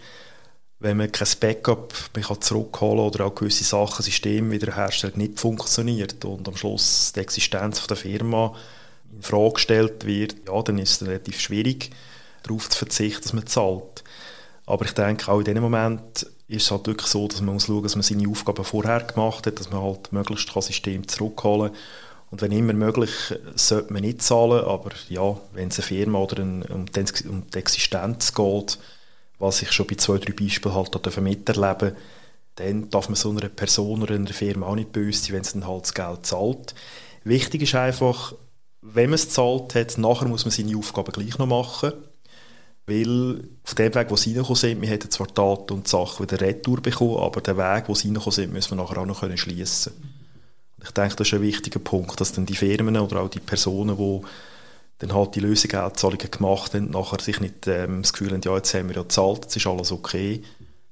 Wenn 0.79 0.97
man 0.97 1.11
kein 1.11 1.27
Backup 1.39 1.93
man 2.15 2.23
kann 2.23 2.41
zurückholen 2.41 2.99
oder 2.99 3.25
auch 3.25 3.35
gewisse 3.35 3.63
Sachen, 3.63 4.03
Systeme 4.03 4.51
wiederherstellen, 4.51 5.17
nicht 5.17 5.39
funktioniert 5.39 6.23
und 6.25 6.47
am 6.47 6.57
Schluss 6.57 7.13
die 7.13 7.19
Existenz 7.19 7.85
der 7.87 7.97
Firma 7.97 8.55
in 9.13 9.21
Frage 9.21 9.53
gestellt 9.53 10.05
wird, 10.05 10.35
ja, 10.47 10.61
dann 10.61 10.77
ist 10.77 11.01
es 11.01 11.07
relativ 11.07 11.39
schwierig, 11.39 11.91
darauf 12.43 12.69
zu 12.69 12.77
verzichten, 12.77 13.23
dass 13.23 13.33
man 13.33 13.47
zahlt. 13.47 14.03
Aber 14.71 14.85
ich 14.85 14.93
denke, 14.93 15.29
auch 15.29 15.39
in 15.39 15.43
diesem 15.43 15.63
Moment 15.63 16.25
ist 16.47 16.63
es 16.63 16.71
halt 16.71 16.87
wirklich 16.87 17.07
so, 17.07 17.27
dass 17.27 17.41
man 17.41 17.55
muss 17.55 17.65
schauen, 17.65 17.83
dass 17.83 17.97
man 17.97 18.03
seine 18.03 18.29
Aufgaben 18.29 18.63
vorher 18.63 19.01
gemacht 19.01 19.45
hat, 19.45 19.59
dass 19.59 19.69
man 19.69 19.81
halt 19.81 20.13
möglichst 20.13 20.55
das 20.55 20.67
System 20.67 21.05
zurückholen 21.09 21.73
kann. 21.73 21.81
Und 22.29 22.41
wenn 22.41 22.53
immer 22.53 22.71
möglich, 22.71 23.11
sollte 23.55 23.91
man 23.91 24.03
nicht 24.03 24.21
zahlen, 24.21 24.63
aber 24.63 24.91
ja, 25.09 25.35
wenn 25.51 25.67
es 25.67 25.79
eine 25.79 25.87
Firma 25.87 26.19
oder 26.19 26.41
ein, 26.41 26.61
um, 26.63 26.85
die, 26.85 27.27
um 27.27 27.43
die 27.53 27.57
Existenz 27.57 28.33
geht, 28.33 28.79
was 29.39 29.61
ich 29.61 29.73
schon 29.73 29.87
bei 29.87 29.95
zwei, 29.95 30.19
drei 30.19 30.31
Beispielen 30.31 30.73
halt 30.73 31.17
miterleben 31.17 31.91
dann 32.55 32.89
darf 32.89 33.09
man 33.09 33.15
so 33.15 33.29
einer 33.29 33.49
Person 33.49 34.03
oder 34.03 34.15
einer 34.15 34.27
Firma 34.27 34.67
auch 34.67 34.75
nicht 34.75 34.93
böse 34.93 35.21
sein, 35.21 35.33
wenn 35.35 35.43
sie 35.43 35.59
dann 35.59 35.67
halt 35.67 35.83
das 35.83 35.93
Geld 35.93 36.25
zahlt. 36.25 36.75
Wichtig 37.25 37.63
ist 37.63 37.75
einfach, 37.75 38.35
wenn 38.81 39.09
man 39.09 39.15
es 39.15 39.29
zahlt 39.29 39.75
hat, 39.75 39.97
nachher 39.97 40.29
muss 40.29 40.45
man 40.45 40.51
seine 40.51 40.77
Aufgaben 40.77 41.11
gleich 41.11 41.37
noch 41.37 41.47
machen 41.47 41.93
weil 42.91 43.43
auf 43.63 43.75
dem 43.75 43.95
Weg, 43.95 44.11
wo 44.11 44.15
sie 44.15 44.31
reingekommen 44.31 44.55
sind, 44.55 44.81
wir 44.81 44.89
hätten 44.89 45.09
zwar 45.09 45.27
Daten 45.27 45.73
und 45.73 45.87
Sachen 45.87 46.23
wieder 46.23 46.41
retour 46.41 46.81
bekommen, 46.81 47.17
aber 47.17 47.41
den 47.41 47.57
Weg, 47.57 47.85
wo 47.87 47.95
sie 47.95 48.07
reingekommen 48.07 48.35
sind, 48.35 48.53
müssen 48.53 48.71
wir 48.71 48.83
nachher 48.83 48.97
auch 48.97 49.05
noch 49.05 49.37
schließen 49.37 49.93
Ich 50.83 50.91
denke, 50.91 51.15
das 51.15 51.27
ist 51.27 51.33
ein 51.33 51.41
wichtiger 51.41 51.79
Punkt, 51.79 52.19
dass 52.19 52.33
dann 52.33 52.45
die 52.45 52.55
Firmen 52.55 52.97
oder 52.97 53.21
auch 53.21 53.29
die 53.29 53.39
Personen, 53.39 53.97
die 53.97 54.21
dann 54.99 55.13
halt 55.13 55.35
die 55.35 55.39
Lösegeldzahlungen 55.39 56.29
gemacht 56.29 56.73
haben, 56.73 56.91
nachher 56.91 57.19
sich 57.19 57.39
nicht 57.39 57.67
ähm, 57.67 58.01
das 58.01 58.13
Gefühl 58.13 58.33
haben, 58.33 58.41
ja, 58.43 58.55
jetzt 58.55 58.73
haben 58.73 58.89
wir 58.89 58.97
ja 58.97 59.01
gezahlt, 59.01 59.43
jetzt 59.43 59.55
ist 59.55 59.67
alles 59.67 59.91
okay, 59.91 60.43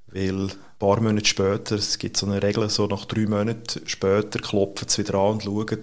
weil 0.08 0.46
ein 0.46 0.52
paar 0.80 1.00
Monate 1.02 1.26
später, 1.26 1.76
es 1.76 2.00
gibt 2.00 2.18
so 2.18 2.26
eine 2.26 2.42
Regel, 2.42 2.68
so 2.70 2.88
nach 2.88 3.06
drei 3.06 3.28
Monaten 3.28 3.82
später 3.86 4.40
klopfen 4.40 4.88
sie 4.88 5.04
wieder 5.04 5.16
an 5.16 5.34
und 5.34 5.44
schauen, 5.44 5.82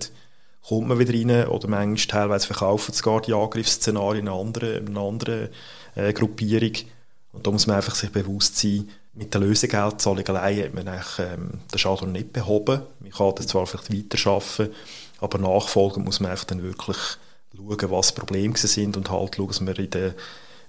kommt 0.67 0.89
man 0.89 0.99
wieder 0.99 1.13
rein 1.13 1.49
oder 1.49 1.69
manchmal 1.69 2.23
teilweise 2.23 2.47
verkaufen 2.47 2.93
sie 2.93 3.03
gar 3.03 3.21
die 3.21 3.33
Angriffsszenarien 3.33 4.27
in 4.27 4.29
einer 4.29 4.41
anderen, 4.41 4.87
in 4.87 4.97
einer 4.97 5.07
anderen 5.07 5.49
äh, 5.97 6.13
Gruppierung. 6.13 6.73
Und 7.33 7.47
da 7.47 7.51
muss 7.51 7.67
man 7.67 7.77
einfach 7.77 7.95
sich 7.95 8.11
bewusst 8.11 8.57
sein, 8.57 8.89
mit 9.13 9.33
der 9.33 9.41
Lösegeldzahlung 9.41 10.27
allein 10.29 10.65
hat 10.65 10.75
man 10.75 10.87
ähm, 10.87 11.61
den 11.73 11.79
Schaden 11.79 12.13
nicht 12.13 12.33
behoben. 12.33 12.83
Man 13.01 13.11
kann 13.11 13.35
das 13.35 13.47
zwar 13.49 13.67
vielleicht 13.67 13.93
weiterarbeiten, 13.93 14.75
aber 15.21 15.39
nachfolgend 15.39 16.05
muss 16.05 16.21
man 16.21 16.31
einfach 16.31 16.45
dann 16.45 16.63
wirklich 16.63 16.99
schauen, 17.55 17.91
was 17.91 18.15
Probleme 18.15 18.57
sind 18.57 18.97
und 18.97 19.11
halt 19.11 19.37
schauen, 19.37 19.49
dass 19.49 19.61
man 19.61 19.75
in 19.75 19.91
der 19.91 20.15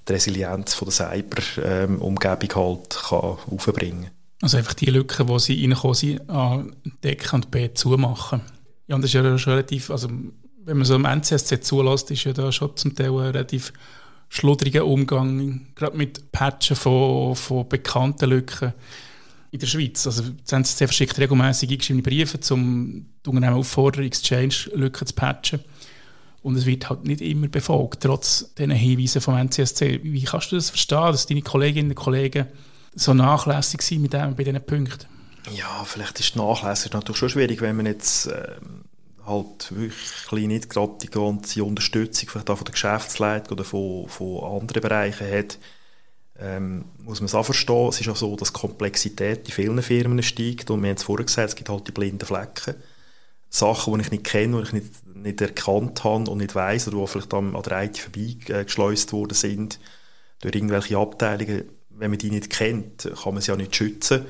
die 0.08 0.14
Resilienz 0.14 0.74
von 0.74 0.88
der 0.88 0.94
Cyber-Umgebung 0.94 2.56
halt 2.56 2.90
kann 2.90 3.38
aufbringen 3.52 4.04
kann. 4.04 4.12
Also 4.42 4.58
einfach 4.58 4.74
die 4.74 4.86
Lücken, 4.86 5.28
wo 5.28 5.40
sie 5.40 5.66
reinkommen, 5.66 5.96
sie 5.96 6.20
entdecken 6.84 7.36
und 7.36 7.52
B 7.52 7.74
zumachen. 7.74 8.42
Ja, 8.88 8.96
und 8.96 9.02
das 9.02 9.10
ist 9.10 9.16
ja 9.16 9.38
schon 9.38 9.54
relativ, 9.54 9.90
also 9.90 10.08
wenn 10.64 10.78
man 10.78 10.86
so 10.86 10.96
im 10.96 11.06
NCSC 11.06 11.62
zulässt, 11.62 12.12
ist 12.12 12.24
ja 12.24 12.34
da 12.34 12.52
schon 12.52 12.76
zum 12.78 12.96
Teil 12.96 13.10
relativ 13.10 13.74
schludriger 14.30 14.86
Umgang, 14.86 15.68
gerade 15.76 15.98
mit 15.98 16.32
Patchen 16.32 16.76
von, 16.76 17.36
von 17.36 17.68
bekannten 17.68 18.30
Lücken 18.30 18.74
in 19.52 19.60
der 19.60 19.68
Schweiz. 19.68 20.06
Also 20.06 20.24
das 20.24 20.52
NCSC 20.52 20.88
verschickt 20.88 21.20
regelmäßig 21.20 21.72
eingeschriebene 21.72 22.04
Briefe, 22.04 22.40
um 22.54 23.06
die 23.26 23.30
Unternehmen 23.30 23.58
auffordern, 23.58 24.06
Exchange-Lücken 24.06 25.08
zu 25.08 25.14
patchen. 25.14 25.60
Und 26.44 26.56
es 26.56 26.66
wird 26.66 26.90
halt 26.90 27.06
nicht 27.06 27.22
immer 27.22 27.48
befolgt, 27.48 28.04
trotz 28.04 28.54
diesen 28.56 28.72
Hinweisen 28.72 29.22
vom 29.22 29.36
NCSC. 29.36 30.02
Wie 30.04 30.24
kannst 30.24 30.52
du 30.52 30.56
das 30.56 30.70
verstehen, 30.70 31.12
dass 31.12 31.26
deine 31.26 31.42
Kolleginnen 31.42 31.90
und 31.90 31.96
Kollegen 31.96 32.48
so 32.96 33.14
nachlässig 33.14 33.82
sind 33.82 34.02
mit 34.02 34.14
dem, 34.14 34.36
bei 34.36 34.44
diesen 34.44 34.64
Punkten? 34.66 35.08
Ja, 35.54 35.84
vielleicht 35.86 36.20
ist 36.20 36.36
die 36.36 36.40
Nachlässig 36.40 36.94
natürlich 36.94 37.18
schon 37.18 37.30
schwierig, 37.30 37.62
wenn 37.62 37.76
man 37.76 37.86
jetzt 37.86 38.28
ähm, 38.28 38.84
halt 39.28 39.76
wirklich 39.76 40.48
nicht 40.48 40.70
gerade 40.70 40.94
die 41.02 41.10
ganze 41.10 41.64
Unterstützung 41.64 42.30
vielleicht 42.30 42.50
auch 42.50 42.58
von 42.58 42.66
der 42.66 42.74
Geschäftsleitung 42.74 43.52
oder 43.54 43.64
von, 43.64 44.08
von 44.08 44.44
anderen 44.44 44.82
Bereichen 44.82 45.30
hat. 45.32 45.60
Ähm, 46.40 46.86
muss 47.00 47.20
man 47.20 47.26
es 47.26 47.36
auch 47.36 47.44
verstehen, 47.44 47.90
es 47.90 48.00
ist 48.00 48.10
auch 48.10 48.16
so, 48.16 48.36
dass 48.36 48.54
die 48.54 48.60
Komplexität 48.60 49.48
in 49.48 49.54
vielen 49.54 49.82
Firmen 49.82 50.22
steigt 50.22 50.70
und 50.70 50.82
wir 50.82 50.90
haben 50.90 50.98
es 50.98 51.04
vorher 51.04 51.26
gesagt, 51.26 51.50
es 51.50 51.56
gibt 51.56 51.70
halt 51.70 51.88
die 51.88 51.92
blinden 51.92 52.26
Flecken. 52.26 52.76
Sachen, 53.50 53.94
die 53.96 54.02
ich 54.02 54.12
nicht 54.12 54.24
kenne, 54.24 54.58
die 54.58 54.64
ich 54.64 54.74
nicht, 54.74 55.16
nicht 55.16 55.42
erkannt 55.42 56.04
habe 56.04 56.30
und 56.30 56.38
nicht 56.38 56.54
weiß 56.54 56.90
oder 56.90 56.98
die 56.98 57.08
vielleicht 57.08 57.34
an 57.34 57.54
der 57.54 57.84
IT 57.84 57.98
vorbeigeschleust 57.98 59.14
worden 59.14 59.34
sind 59.34 59.80
durch 60.42 60.56
irgendwelche 60.56 60.98
Abteilungen. 60.98 61.70
Wenn 61.90 62.12
man 62.12 62.20
die 62.20 62.30
nicht 62.30 62.50
kennt, 62.50 63.10
kann 63.24 63.34
man 63.34 63.42
sie 63.42 63.52
ja 63.52 63.58
nicht 63.58 63.76
schützen. 63.76 64.26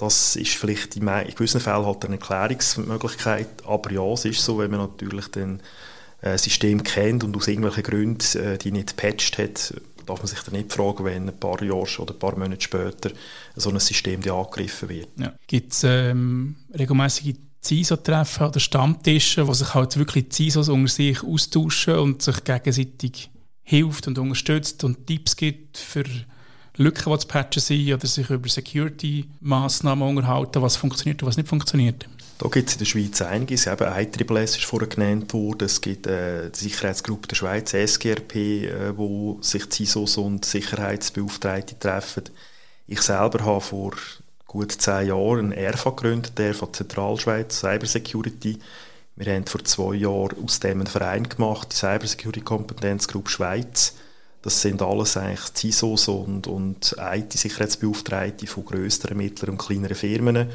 Das 0.00 0.34
ist 0.34 0.54
vielleicht 0.54 0.96
in, 0.96 1.04
gewissen 1.04 1.60
Fällen 1.60 1.84
halt 1.84 2.04
eine 2.06 2.16
Erklärungsmöglichkeit, 2.16 3.66
aber 3.66 3.92
ja, 3.92 4.02
es 4.14 4.24
ist 4.24 4.42
so, 4.42 4.56
wenn 4.56 4.70
man 4.70 4.80
natürlich 4.80 5.28
dann 5.28 5.60
ein 6.22 6.38
System 6.38 6.82
kennt 6.82 7.22
und 7.22 7.36
aus 7.36 7.48
irgendwelchen 7.48 7.82
Gründen 7.82 8.38
äh, 8.38 8.56
die 8.56 8.72
nicht 8.72 8.96
gepatcht 8.96 9.36
hat, 9.36 9.74
darf 10.06 10.20
man 10.20 10.26
sich 10.26 10.40
dann 10.40 10.54
nicht 10.54 10.72
fragen, 10.72 11.04
wenn 11.04 11.28
ein 11.28 11.38
paar 11.38 11.62
Jahre 11.62 11.98
oder 11.98 12.14
ein 12.14 12.18
paar 12.18 12.38
Monate 12.38 12.62
später 12.62 13.10
so 13.56 13.68
ein 13.68 13.78
System 13.78 14.22
angegriffen 14.22 14.88
wird. 14.88 15.08
Ja. 15.18 15.34
Gibt 15.46 15.72
es 15.72 15.84
ähm, 15.84 16.56
regelmäßige 16.78 17.34
CISO-Treffen 17.62 18.46
oder 18.46 18.60
Stammtische, 18.60 19.46
wo 19.46 19.52
sich 19.52 19.74
halt 19.74 19.98
wirklich 19.98 20.32
CISOs 20.32 20.70
unter 20.70 20.88
sich 20.88 21.22
austauschen 21.22 21.98
und 21.98 22.22
sich 22.22 22.42
gegenseitig 22.42 23.30
hilft 23.62 24.08
und 24.08 24.18
unterstützt 24.18 24.82
und 24.82 25.06
Tipps 25.06 25.36
gibt 25.36 25.76
für 25.76 26.04
Lücken, 26.80 27.12
die 27.12 27.18
zu 27.18 27.28
patchen 27.28 27.60
sind 27.60 27.92
oder 27.92 28.06
sich 28.06 28.30
über 28.30 28.48
Security-Massnahmen 28.48 30.16
unterhalten, 30.16 30.62
was 30.62 30.76
funktioniert 30.76 31.22
und 31.22 31.28
was 31.28 31.36
nicht 31.36 31.48
funktioniert? 31.48 32.08
Da 32.38 32.48
gibt 32.48 32.70
es 32.70 32.76
in 32.76 32.78
der 32.78 32.86
Schweiz 32.86 33.20
einiges. 33.20 33.66
Eben 33.66 33.84
IEEE 33.84 34.44
ist 34.44 34.64
vorher 34.64 34.88
genannt 34.88 35.34
worden. 35.34 35.66
Es 35.66 35.82
gibt 35.82 36.06
äh, 36.06 36.48
die 36.48 36.58
Sicherheitsgruppe 36.58 37.28
der 37.28 37.36
Schweiz, 37.36 37.74
SGRP, 37.74 38.34
äh, 38.34 38.96
wo 38.96 39.36
sich 39.42 39.68
CISOs 39.70 40.16
und 40.16 40.46
Sicherheitsbeauftragte 40.46 41.78
treffen. 41.78 42.24
Ich 42.86 43.02
selber 43.02 43.44
habe 43.44 43.60
vor 43.60 43.92
gut 44.46 44.72
zehn 44.72 45.08
Jahren 45.08 45.38
einen 45.38 45.52
ERFA 45.52 45.90
gegründet, 45.90 46.38
der 46.38 46.54
von 46.54 46.72
Zentralschweiz, 46.72 47.60
Cybersecurity. 47.60 48.58
Wir 49.16 49.34
haben 49.34 49.44
vor 49.44 49.62
zwei 49.66 49.96
Jahren 49.96 50.42
aus 50.42 50.60
dem 50.60 50.78
einen 50.78 50.86
Verein 50.86 51.28
gemacht, 51.28 51.72
die 51.72 51.76
Cybersecurity 51.76 52.40
Kompetenzgruppe 52.40 53.30
Schweiz. 53.30 53.96
Das 54.42 54.62
sind 54.62 54.80
alles 54.80 55.16
eigentlich 55.16 55.54
CISOs 55.54 56.08
und, 56.08 56.46
und 56.46 56.96
IT-Sicherheitsbeauftragte 56.98 58.46
von 58.46 58.64
grösseren, 58.64 59.18
mittleren 59.18 59.52
und 59.52 59.58
kleineren 59.58 59.96
Firmen. 59.96 60.48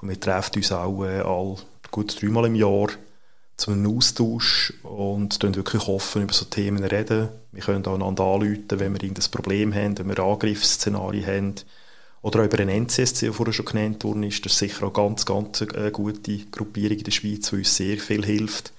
Und 0.00 0.08
wir 0.08 0.18
treffen 0.18 0.56
uns 0.56 0.72
auch 0.72 1.04
äh, 1.04 1.20
all 1.20 1.56
gut 1.90 2.20
dreimal 2.20 2.46
im 2.46 2.54
Jahr 2.54 2.88
zu 3.56 3.70
einem 3.70 3.96
Austausch 3.96 4.72
und 4.82 5.42
reden 5.42 5.56
wirklich 5.56 5.86
offen 5.88 6.22
über 6.22 6.32
so 6.32 6.44
Themen 6.44 6.84
reden. 6.84 7.28
Wir 7.52 7.62
können 7.62 7.86
auch 7.86 7.94
einander 7.94 8.24
anrufen, 8.24 8.66
wenn 8.68 8.92
wir 8.92 9.02
irgendein 9.02 9.30
Problem 9.30 9.74
haben, 9.74 9.98
wenn 9.98 10.08
wir 10.08 10.18
Angriffsszenarien 10.18 11.26
haben 11.26 11.54
oder 12.22 12.40
auch 12.40 12.44
über 12.44 12.58
ein 12.58 12.68
NCSC, 12.68 13.26
der 13.26 13.32
vorher 13.32 13.54
schon 13.54 13.64
genannt 13.64 14.04
worden 14.04 14.24
ist, 14.24 14.44
das 14.44 14.52
ist 14.52 14.58
sicher 14.58 14.86
auch 14.86 14.92
ganz, 14.92 15.24
ganz 15.24 15.62
eine 15.62 15.90
gute 15.90 16.38
Gruppierung 16.50 16.98
in 16.98 17.04
der 17.04 17.12
Schweiz, 17.12 17.48
die 17.48 17.56
uns 17.56 17.76
sehr 17.76 17.98
viel 17.98 18.24
hilft. 18.24 18.72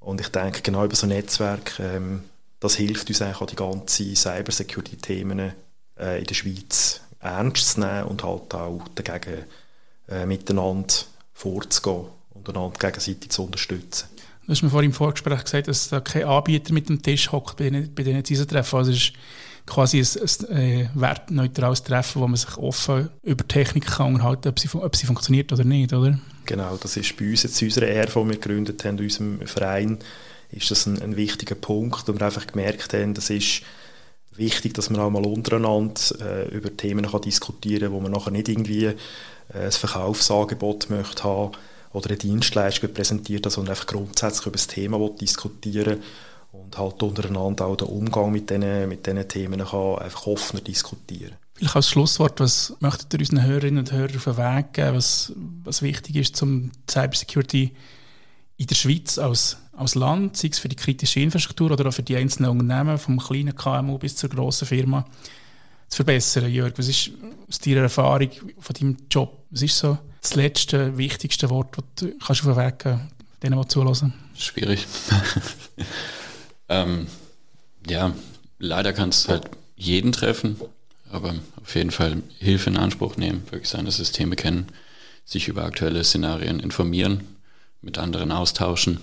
Und 0.00 0.20
ich 0.20 0.28
denke, 0.28 0.62
genau 0.62 0.84
über 0.84 0.96
so 0.96 1.06
ein 1.06 1.10
Netzwerk, 1.10 1.78
ähm, 1.78 2.22
das 2.60 2.76
hilft 2.76 3.08
uns 3.08 3.22
eigentlich 3.22 3.40
auch 3.40 3.46
die 3.46 3.56
ganzen 3.56 4.16
Cybersecurity-Themen 4.16 5.52
äh, 5.98 6.18
in 6.18 6.24
der 6.24 6.34
Schweiz 6.34 7.00
ernst 7.20 7.72
zu 7.72 7.80
nehmen 7.80 8.04
und 8.04 8.22
halt 8.22 8.54
auch 8.54 8.82
dagegen 8.94 9.44
äh, 10.08 10.26
miteinander 10.26 10.94
vorzugehen 11.32 12.06
und 12.30 12.48
einander 12.48 12.78
gegenseitig 12.78 13.30
zu 13.30 13.44
unterstützen. 13.44 14.08
Du 14.46 14.52
hast 14.52 14.62
mir 14.62 14.70
vorhin 14.70 14.90
im 14.90 14.94
Vorgespräch 14.94 15.44
gesagt, 15.44 15.68
dass 15.68 15.90
da 15.90 16.00
kein 16.00 16.24
Anbieter 16.24 16.72
mit 16.72 16.88
dem 16.88 17.02
Tisch 17.02 17.30
hockt 17.30 17.58
bei 17.58 17.68
diesen, 17.68 17.94
bei 17.94 18.02
diesen 18.02 18.48
treffen 18.48 18.76
Also 18.76 18.92
es 18.92 18.96
ist 18.96 19.12
quasi 19.66 19.98
ein, 20.00 20.56
ein 20.56 20.56
äh, 20.56 20.88
wertneutrales 20.94 21.82
Treffen, 21.82 22.22
wo 22.22 22.26
man 22.26 22.36
sich 22.36 22.56
offen 22.56 23.10
über 23.22 23.46
Technik 23.46 23.86
kann 23.86 24.14
unterhalten 24.14 24.48
ob 24.48 24.58
sie, 24.58 24.68
ob 24.74 24.96
sie 24.96 25.06
funktioniert 25.06 25.52
oder 25.52 25.64
nicht, 25.64 25.92
oder? 25.92 26.18
Genau, 26.46 26.78
das 26.78 26.96
ist 26.96 27.14
bei 27.18 27.28
uns 27.28 27.42
jetzt 27.42 27.60
unsere 27.60 27.88
R, 27.88 28.06
die 28.06 28.14
wir 28.14 28.24
gegründet 28.24 28.82
haben, 28.84 28.96
in 28.96 29.04
unserem 29.04 29.46
Verein, 29.46 29.98
ist 30.50 30.70
das 30.70 30.86
ein, 30.86 31.00
ein 31.02 31.16
wichtiger 31.16 31.54
Punkt, 31.54 32.08
und 32.08 32.20
wir 32.20 32.26
einfach 32.26 32.46
gemerkt 32.46 32.94
haben, 32.94 33.14
das 33.14 33.30
ist 33.30 33.62
wichtig, 34.32 34.74
dass 34.74 34.90
man 34.90 35.00
auch 35.00 35.10
mal 35.10 35.26
untereinander 35.26 36.00
äh, 36.20 36.48
über 36.48 36.74
Themen 36.76 37.10
kann 37.10 37.22
diskutieren 37.22 37.84
kann, 37.84 37.92
wo 37.92 38.00
man 38.00 38.12
nachher 38.12 38.30
nicht 38.30 38.48
irgendwie 38.48 38.84
äh, 38.84 38.94
ein 39.52 39.72
Verkaufsangebot 39.72 40.90
möchte 40.90 41.24
haben 41.24 41.52
oder 41.92 42.08
eine 42.08 42.18
Dienstleistung 42.18 42.92
präsentiert, 42.92 43.50
sondern 43.50 43.72
einfach 43.72 43.86
grundsätzlich 43.86 44.46
über 44.46 44.56
das 44.56 44.66
Thema 44.66 45.08
diskutieren 45.10 46.02
und 46.52 46.78
halt 46.78 47.02
untereinander 47.02 47.66
auch 47.66 47.76
den 47.76 47.88
Umgang 47.88 48.32
mit 48.32 48.50
diesen, 48.50 48.88
mit 48.88 49.04
Themen 49.04 49.64
kann 49.64 49.98
einfach 49.98 50.26
offener 50.26 50.62
diskutieren. 50.62 51.36
Vielleicht 51.54 51.76
als 51.76 51.88
Schlusswort, 51.88 52.40
was 52.40 52.74
möchtet 52.80 53.12
ihr 53.14 53.20
unseren 53.20 53.44
Hörerinnen 53.44 53.80
und 53.80 53.92
Hörern 53.92 54.16
auf 54.16 54.24
den 54.24 54.36
Weg 54.36 54.72
geben, 54.74 54.96
was, 54.96 55.32
was 55.64 55.82
wichtig 55.82 56.16
ist, 56.16 56.36
zum 56.36 56.70
Cybersecurity 56.88 57.74
in 58.56 58.66
der 58.66 58.74
Schweiz 58.74 59.18
als, 59.18 59.56
als 59.78 59.94
Land, 59.94 60.36
sei 60.36 60.48
es 60.48 60.58
für 60.58 60.68
die 60.68 60.76
kritische 60.76 61.20
Infrastruktur 61.20 61.70
oder 61.70 61.88
auch 61.88 61.92
für 61.92 62.02
die 62.02 62.16
einzelnen 62.16 62.50
Unternehmen, 62.50 62.98
vom 62.98 63.18
kleinen 63.18 63.54
KMU 63.54 63.98
bis 63.98 64.16
zur 64.16 64.28
grossen 64.30 64.66
Firma, 64.66 65.06
zu 65.88 65.96
verbessern? 65.96 66.52
Jörg, 66.52 66.74
was 66.76 66.88
ist 66.88 67.10
aus 67.48 67.58
deiner 67.58 67.82
Erfahrung 67.82 68.30
von 68.58 68.74
deinem 68.74 68.96
Job, 69.10 69.44
was 69.50 69.62
ist 69.62 69.78
so 69.78 69.98
das 70.20 70.34
letzte, 70.34 70.98
wichtigste 70.98 71.48
Wort, 71.48 71.76
das 71.76 71.84
du 71.96 72.18
kannst 72.18 72.46
auf 72.46 72.54
den 72.54 72.56
Weg 72.56 72.78
geben 72.80 73.00
denen, 73.42 73.60
die 73.60 73.68
zulassen? 73.68 74.12
Schwierig. 74.36 74.86
Ähm, 76.68 77.06
ja, 77.88 78.12
leider 78.58 78.92
kann 78.92 79.08
es 79.08 79.28
halt 79.28 79.48
jeden 79.76 80.12
treffen, 80.12 80.56
aber 81.10 81.34
auf 81.62 81.74
jeden 81.74 81.90
Fall 81.90 82.22
Hilfe 82.38 82.70
in 82.70 82.76
Anspruch 82.76 83.16
nehmen, 83.16 83.42
wirklich 83.50 83.70
seine 83.70 83.90
Systeme 83.90 84.36
kennen, 84.36 84.66
sich 85.24 85.48
über 85.48 85.64
aktuelle 85.64 86.04
Szenarien 86.04 86.60
informieren, 86.60 87.24
mit 87.80 87.98
anderen 87.98 88.32
austauschen. 88.32 89.00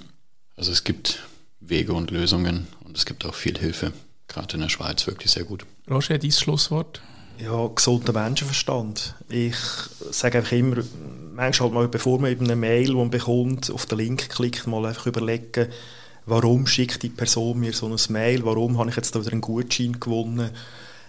Also 0.58 0.72
es 0.72 0.84
gibt 0.84 1.24
Wege 1.60 1.94
und 1.94 2.12
Lösungen 2.12 2.68
und 2.84 2.98
es 2.98 3.06
gibt 3.06 3.26
auch 3.26 3.36
viel 3.36 3.58
Hilfe, 3.58 3.91
gerade 4.28 4.56
in 4.56 4.62
der 4.62 4.70
Schweiz 4.70 5.06
wirklich 5.08 5.32
sehr 5.32 5.44
gut. 5.44 5.65
Roger, 5.89 6.18
dein 6.18 6.32
Schlusswort? 6.32 7.02
Ja, 7.38 7.68
gesunder 7.68 8.13
Menschenverstand. 8.13 9.15
Ich 9.28 9.58
sage 10.12 10.38
einfach 10.38 10.54
immer, 10.54 10.78
manchmal 11.34 11.68
halt 11.68 11.74
mal, 11.74 11.88
bevor 11.89 12.20
man 12.20 12.32
eben 12.32 12.46
eine 12.46 12.56
Mail 12.56 12.88
die 12.88 12.94
man 12.94 13.10
bekommt, 13.10 13.70
auf 13.72 13.86
den 13.86 13.98
Link 13.98 14.30
klickt, 14.30 14.68
mal 14.68 14.86
einfach 14.86 15.08
überlegen, 15.08 15.68
warum 16.26 16.65
schickt 16.65 17.04
die 17.04 17.10
Person 17.10 17.60
mir 17.60 17.74
so 17.74 17.88
ein 17.88 17.98
Mail, 18.10 18.46
warum 18.46 18.78
habe 18.78 18.89
ich 18.89 18.96
jetzt 18.96 19.15
da 19.15 19.20
wieder 19.20 19.34
einen 19.34 19.41
Gutschein 19.41 20.00
gewonnen. 20.00 20.52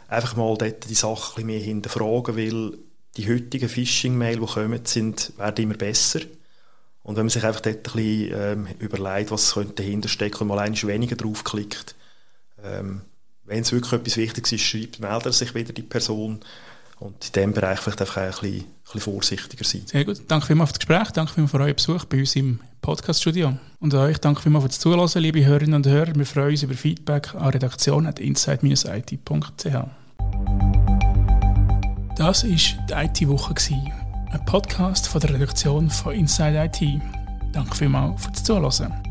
Einfach 0.08 0.36
mal 0.36 0.56
dort 0.56 0.88
die 0.88 0.94
Sache 0.94 1.32
ein 1.32 1.34
bisschen 1.34 1.46
mehr 1.46 1.60
hinterfragen, 1.60 2.36
weil 2.36 2.78
die 3.16 3.28
heutigen 3.28 3.68
Phishing-Mail, 3.68 4.40
die 4.40 4.46
kommen, 4.46 4.80
sind, 4.84 5.32
werden 5.38 5.64
immer 5.64 5.74
besser. 5.74 6.20
Und 7.06 7.14
wenn 7.14 7.26
man 7.26 7.30
sich 7.30 7.44
einfach 7.44 7.60
dort 7.60 7.76
ein 7.76 7.82
bisschen 7.82 8.32
ähm, 8.34 8.66
überlegt, 8.80 9.30
was 9.30 9.56
dahinter 9.76 10.08
stecken 10.08 10.38
und 10.40 10.48
mal 10.48 10.58
eines 10.58 10.84
weniger 10.84 11.14
draufklickt, 11.14 11.94
ähm, 12.64 13.02
wenn 13.44 13.62
es 13.62 13.70
wirklich 13.70 13.92
etwas 13.92 14.16
Wichtiges 14.16 14.50
ist, 14.50 14.62
schreibt, 14.62 14.98
meldet 14.98 15.32
sich 15.32 15.54
wieder 15.54 15.72
die 15.72 15.82
Person 15.82 16.40
und 16.98 17.26
in 17.26 17.32
diesem 17.32 17.52
Bereich 17.52 17.78
vielleicht 17.78 18.00
einfach 18.00 18.16
ein 18.16 18.30
bisschen, 18.30 18.56
ein 18.56 18.64
bisschen 18.82 19.00
vorsichtiger 19.02 19.64
sein. 19.64 19.82
Sehr 19.86 20.04
gut. 20.04 20.20
Danke 20.26 20.46
vielmals 20.46 20.70
für 20.70 20.78
das 20.80 20.88
Gespräch. 20.88 21.12
Danke 21.12 21.32
vielmals 21.32 21.52
für 21.52 21.60
euren 21.60 21.76
Besuch 21.76 22.04
bei 22.06 22.18
uns 22.18 22.34
im 22.34 22.58
Podcast-Studio. 22.82 23.56
Und 23.78 23.94
euch 23.94 24.18
danke 24.18 24.42
vielmals 24.42 24.64
für 24.64 24.70
das 24.70 24.80
Zuhören, 24.80 25.22
liebe 25.22 25.44
Hörerinnen 25.44 25.74
und 25.74 25.86
Hörer. 25.86 26.12
Wir 26.12 26.26
freuen 26.26 26.50
uns 26.50 26.64
über 26.64 26.74
Feedback 26.74 27.36
an 27.36 27.50
redaktion.inside-it.ch. 27.50 29.64
Das 32.16 32.42
war 32.42 32.50
die 32.50 33.20
IT-Woche, 33.22 33.54
ein 34.30 34.44
Podcast 34.44 35.08
von 35.08 35.20
der 35.20 35.34
Redaktion 35.34 35.90
von 35.90 36.12
Inside 36.14 36.64
IT. 36.64 37.00
Danke 37.52 37.76
vielmals 37.76 38.24
für 38.24 38.32
das 38.32 38.44
Zuhören. 38.44 39.05